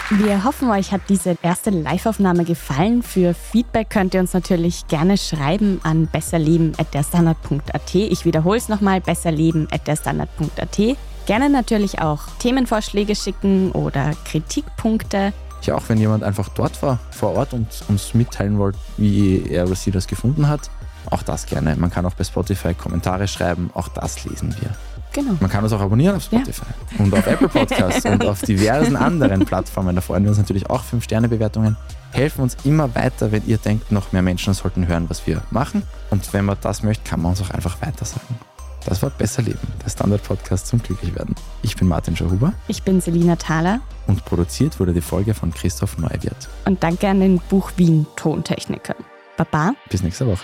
Wir 0.09 0.43
hoffen, 0.43 0.69
euch 0.69 0.91
hat 0.91 1.01
diese 1.09 1.37
erste 1.43 1.69
Live-Aufnahme 1.69 2.45
gefallen. 2.45 3.03
Für 3.03 3.35
Feedback 3.35 3.91
könnt 3.91 4.15
ihr 4.15 4.21
uns 4.21 4.33
natürlich 4.33 4.87
gerne 4.87 5.17
schreiben 5.17 5.79
an 5.83 6.07
besserleben.derstandard.at. 6.11 7.95
Ich 7.95 8.25
wiederhole 8.25 8.57
es 8.57 8.69
nochmal, 8.69 9.01
besserleben.derstandard.at. 9.01 10.97
Gerne 11.25 11.49
natürlich 11.49 11.99
auch 11.99 12.21
Themenvorschläge 12.39 13.15
schicken 13.15 13.71
oder 13.71 14.11
Kritikpunkte. 14.25 15.33
Ja, 15.63 15.75
auch 15.75 15.83
wenn 15.87 15.97
jemand 15.97 16.23
einfach 16.23 16.49
dort 16.49 16.81
war, 16.83 16.99
vor 17.09 17.33
Ort 17.35 17.53
und 17.53 17.67
uns 17.87 18.13
mitteilen 18.13 18.59
wollte, 18.59 18.77
wie 18.97 19.43
er 19.49 19.65
oder 19.65 19.75
sie 19.75 19.89
das 19.89 20.05
gefunden 20.05 20.47
hat, 20.47 20.69
auch 21.09 21.23
das 21.23 21.47
gerne. 21.47 21.75
Man 21.75 21.89
kann 21.89 22.05
auch 22.05 22.13
bei 22.13 22.23
Spotify 22.23 22.75
Kommentare 22.75 23.27
schreiben, 23.27 23.71
auch 23.73 23.87
das 23.87 24.23
lesen 24.25 24.55
wir. 24.59 24.69
Genau. 25.13 25.37
Man 25.39 25.49
kann 25.49 25.63
uns 25.63 25.71
auch 25.71 25.79
abonnieren 25.79 26.17
auf 26.17 26.23
Spotify 26.23 26.65
ja. 26.97 27.03
und 27.03 27.13
auf 27.13 27.25
Apple 27.25 27.47
Podcasts 27.47 28.05
und 28.09 28.25
auf 28.25 28.41
diversen 28.41 28.95
anderen 28.95 29.45
Plattformen. 29.45 29.95
Da 29.95 30.01
freuen 30.01 30.23
wir 30.23 30.29
uns 30.29 30.37
natürlich 30.37 30.69
auch. 30.69 30.83
Fünf-Sterne-Bewertungen 30.83 31.77
helfen 32.11 32.41
uns 32.41 32.57
immer 32.65 32.93
weiter, 32.95 33.31
wenn 33.31 33.47
ihr 33.47 33.57
denkt, 33.57 33.91
noch 33.91 34.11
mehr 34.11 34.21
Menschen 34.21 34.53
sollten 34.53 34.87
hören, 34.87 35.05
was 35.07 35.25
wir 35.25 35.41
machen. 35.51 35.83
Und 36.09 36.33
wenn 36.33 36.45
man 36.45 36.57
das 36.61 36.83
möchte, 36.83 37.09
kann 37.09 37.21
man 37.21 37.31
uns 37.31 37.41
auch 37.41 37.49
einfach 37.49 37.81
weiter 37.81 38.05
sagen. 38.05 38.37
Das 38.85 39.01
war 39.01 39.09
Besser 39.09 39.41
Leben, 39.41 39.59
der 39.83 39.89
Standard-Podcast 39.89 40.67
zum 40.67 40.81
Glücklichwerden. 40.81 41.33
Ich 41.63 41.75
bin 41.75 41.87
Martin 41.87 42.15
Schahuber. 42.15 42.53
Ich 42.67 42.83
bin 42.83 43.01
Selina 43.01 43.35
Thaler. 43.35 43.81
Und 44.05 44.23
produziert 44.25 44.79
wurde 44.79 44.93
die 44.93 45.01
Folge 45.01 45.33
von 45.33 45.51
Christoph 45.51 45.97
Neuwirth. 45.97 46.49
Und 46.65 46.83
danke 46.83 47.07
an 47.07 47.19
den 47.19 47.39
Buch 47.49 47.71
Wien 47.77 48.05
Tontechniker. 48.15 48.95
Baba. 49.37 49.73
Bis 49.89 50.03
nächste 50.03 50.27
Woche. 50.27 50.43